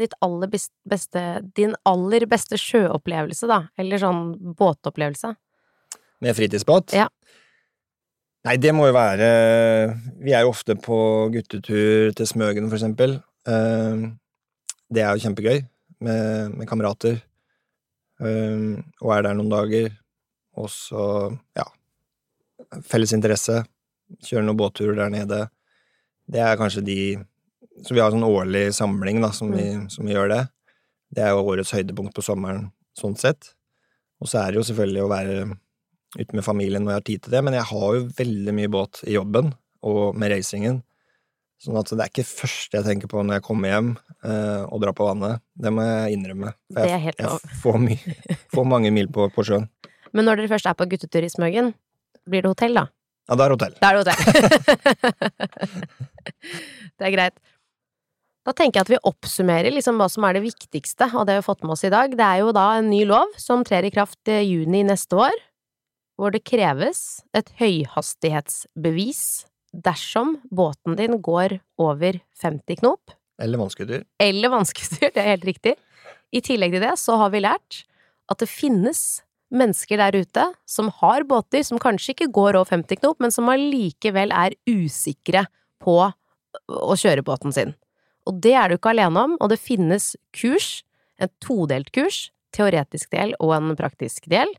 ditt 0.00 0.14
aller 0.24 0.48
beste 0.52 1.22
Din 1.56 1.74
aller 1.88 2.26
beste 2.30 2.58
sjøopplevelse, 2.60 3.48
da? 3.50 3.58
Eller 3.78 4.00
sånn 4.02 4.54
båtopplevelse? 4.58 5.34
Med 6.22 6.36
fritidsbåt? 6.38 6.94
Ja. 6.96 7.08
Nei, 8.46 8.56
det 8.58 8.72
må 8.74 8.88
jo 8.88 8.94
være 8.96 9.26
Vi 10.22 10.32
er 10.34 10.42
jo 10.46 10.52
ofte 10.54 10.74
på 10.78 10.96
guttetur 11.34 12.12
til 12.18 12.26
Smøgen, 12.26 12.68
for 12.70 12.78
eksempel. 12.78 13.18
Eh, 13.46 14.08
Det 14.92 15.02
er 15.02 15.14
jo 15.16 15.22
kjempegøy 15.28 15.62
med, 16.04 16.56
med 16.58 16.68
kamerater. 16.68 17.20
Eh, 18.20 18.82
Og 19.02 19.12
er 19.16 19.22
der 19.28 19.34
noen 19.38 19.50
dager. 19.52 19.92
Og 20.56 20.68
så, 20.70 21.32
ja 21.56 21.64
Felles 22.86 23.12
interesse. 23.12 23.62
Kjøre 24.24 24.44
noen 24.46 24.56
båtturer 24.56 24.96
der 24.96 25.10
nede. 25.12 25.38
Det 26.30 26.40
er 26.40 26.56
kanskje 26.56 26.84
de 26.86 26.98
Så 27.82 27.96
vi 27.96 28.02
har 28.02 28.12
en 28.12 28.18
sånn 28.20 28.28
årlig 28.28 28.66
samling, 28.76 29.22
da, 29.24 29.32
som 29.34 29.50
vi, 29.54 29.64
som 29.92 30.06
vi 30.06 30.14
gjør 30.14 30.30
det. 30.34 30.42
Det 31.12 31.24
er 31.24 31.32
jo 31.32 31.44
årets 31.48 31.72
høydepunkt 31.74 32.14
på 32.16 32.24
sommeren, 32.24 32.70
sånn 32.98 33.16
sett. 33.20 33.54
Og 34.22 34.30
så 34.30 34.42
er 34.42 34.52
det 34.52 34.60
jo 34.60 34.68
selvfølgelig 34.68 35.02
å 35.02 35.10
være 35.10 35.36
ute 36.18 36.36
med 36.36 36.44
familien 36.44 36.84
når 36.84 36.92
jeg 36.92 37.00
har 37.00 37.08
tid 37.08 37.24
til 37.24 37.34
det, 37.34 37.42
men 37.44 37.56
jeg 37.56 37.68
har 37.72 37.94
jo 37.96 38.08
veldig 38.18 38.54
mye 38.56 38.70
båt 38.72 39.02
i 39.08 39.16
jobben 39.16 39.52
og 39.88 40.18
med 40.18 40.34
racingen. 40.34 40.82
Sånn 41.62 41.78
at 41.78 41.92
det 41.92 42.02
er 42.02 42.10
ikke 42.10 42.26
første 42.26 42.78
jeg 42.78 42.86
tenker 42.88 43.10
på 43.10 43.22
når 43.22 43.38
jeg 43.38 43.46
kommer 43.46 43.70
hjem 43.70 43.92
eh, 44.26 44.62
og 44.66 44.80
drar 44.82 44.96
på 44.98 45.06
vannet. 45.06 45.42
Det 45.54 45.70
må 45.70 45.84
jeg 45.86 46.16
innrømme. 46.16 46.50
For 46.72 46.80
Det 46.80 46.88
jeg, 46.90 46.96
er 46.96 47.04
helt 47.04 47.22
jeg 47.22 47.60
får, 47.62 47.78
mye, 47.84 48.16
får 48.54 48.66
mange 48.66 48.90
mil 48.94 49.10
på, 49.14 49.28
på 49.34 49.44
sjøen. 49.46 49.68
Men 50.12 50.26
når 50.28 50.42
dere 50.42 50.50
først 50.50 50.68
er 50.68 50.76
på 50.78 50.88
guttetur 50.90 51.22
i 51.24 51.30
Smøgen, 51.30 51.70
blir 52.28 52.42
det 52.42 52.50
hotell, 52.50 52.74
da? 52.80 52.88
Ja, 53.30 53.38
det 53.38 53.44
er 53.46 53.54
hotell. 53.54 53.76
Da 53.78 53.92
er 53.92 53.94
det 53.94 54.02
hotell. 54.02 54.20
det 56.98 57.06
er 57.06 57.14
greit. 57.14 57.38
Da 58.42 58.50
tenker 58.58 58.80
jeg 58.80 58.86
at 58.88 58.90
vi 58.90 58.98
oppsummerer 59.06 59.70
liksom 59.70 60.00
hva 60.00 60.08
som 60.10 60.24
er 60.26 60.34
det 60.34 60.42
viktigste 60.48 61.06
av 61.12 61.26
det 61.28 61.36
vi 61.36 61.40
har 61.42 61.46
fått 61.46 61.62
med 61.62 61.76
oss 61.76 61.84
i 61.86 61.92
dag. 61.94 62.14
Det 62.18 62.26
er 62.26 62.40
jo 62.42 62.50
da 62.56 62.64
en 62.80 62.88
ny 62.90 63.04
lov 63.06 63.30
som 63.38 63.62
trer 63.66 63.86
i 63.86 63.92
kraft 63.94 64.18
i 64.32 64.40
juni 64.42 64.82
neste 64.88 65.14
år, 65.14 65.36
hvor 66.18 66.34
det 66.34 66.42
kreves 66.48 67.22
et 67.38 67.52
høyhastighetsbevis 67.60 69.22
dersom 69.72 70.34
båten 70.52 70.98
din 70.98 71.20
går 71.22 71.60
over 71.80 72.18
50 72.42 72.80
knop, 72.82 73.14
Eller 73.40 73.58
vannskuter. 73.58 74.04
eller 74.20 74.50
vannskuttur, 74.52 75.08
det 75.14 75.16
er 75.22 75.30
helt 75.36 75.46
riktig. 75.48 75.76
I 76.32 76.40
tillegg 76.44 76.74
til 76.74 76.82
det 76.84 76.96
så 76.98 77.16
har 77.20 77.30
vi 77.30 77.40
lært 77.40 77.84
at 78.30 78.38
det 78.42 78.48
finnes 78.50 79.22
mennesker 79.52 79.96
der 80.00 80.16
ute 80.18 80.44
som 80.66 80.90
har 81.00 81.24
båter 81.28 81.62
som 81.64 81.78
kanskje 81.78 82.14
ikke 82.14 82.30
går 82.32 82.56
over 82.56 82.68
50 82.74 83.00
knop, 83.00 83.20
men 83.20 83.30
som 83.30 83.48
allikevel 83.52 84.32
er 84.32 84.56
usikre 84.68 85.46
på 85.82 85.96
å 86.68 86.96
kjøre 86.98 87.24
båten 87.24 87.52
sin. 87.54 87.74
Og 88.28 88.38
det 88.44 88.54
er 88.58 88.70
du 88.70 88.76
ikke 88.76 88.92
alene 88.92 89.26
om, 89.26 89.36
og 89.40 89.50
det 89.50 89.60
finnes 89.60 90.12
kurs, 90.36 90.82
en 91.22 91.30
todelt 91.42 91.90
kurs, 91.94 92.30
teoretisk 92.54 93.10
del 93.14 93.34
og 93.42 93.54
en 93.56 93.76
praktisk 93.78 94.28
del. 94.30 94.50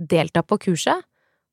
Delta 0.00 0.42
på 0.46 0.58
kurset, 0.62 1.04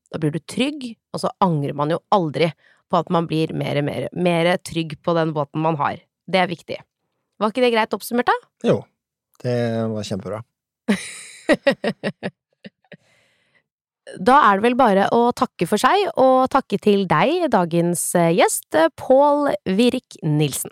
da 0.08 0.22
blir 0.22 0.32
du 0.32 0.40
trygg, 0.40 0.94
og 1.12 1.24
så 1.26 1.34
angrer 1.44 1.76
man 1.76 1.92
jo 1.92 2.00
aldri 2.16 2.52
på 2.88 3.00
at 3.02 3.10
man 3.12 3.28
blir 3.28 3.52
mer, 3.58 3.82
mer, 3.84 4.08
mer 4.16 4.54
trygg 4.64 4.96
på 5.04 5.16
den 5.18 5.34
båten 5.36 5.64
man 5.64 5.76
har. 5.82 6.00
Det 6.28 6.40
er 6.40 6.52
viktig. 6.52 6.80
Var 7.38 7.52
ikke 7.52 7.66
det 7.66 7.74
greit 7.76 7.94
oppsummert, 7.94 8.32
da? 8.32 8.38
Jo, 8.72 8.80
det 9.44 9.58
var 9.92 10.08
kjempebra. 10.08 10.44
Da 14.24 14.38
er 14.48 14.56
det 14.56 14.64
vel 14.64 14.76
bare 14.80 15.10
å 15.12 15.34
takke 15.36 15.68
for 15.68 15.82
seg, 15.82 16.06
og 16.16 16.48
takke 16.54 16.78
til 16.80 17.04
deg, 17.12 17.50
dagens 17.52 18.04
eh, 18.16 18.32
gjest, 18.38 18.78
Pål 18.96 19.50
Virik 19.68 20.16
Nilsen. 20.24 20.72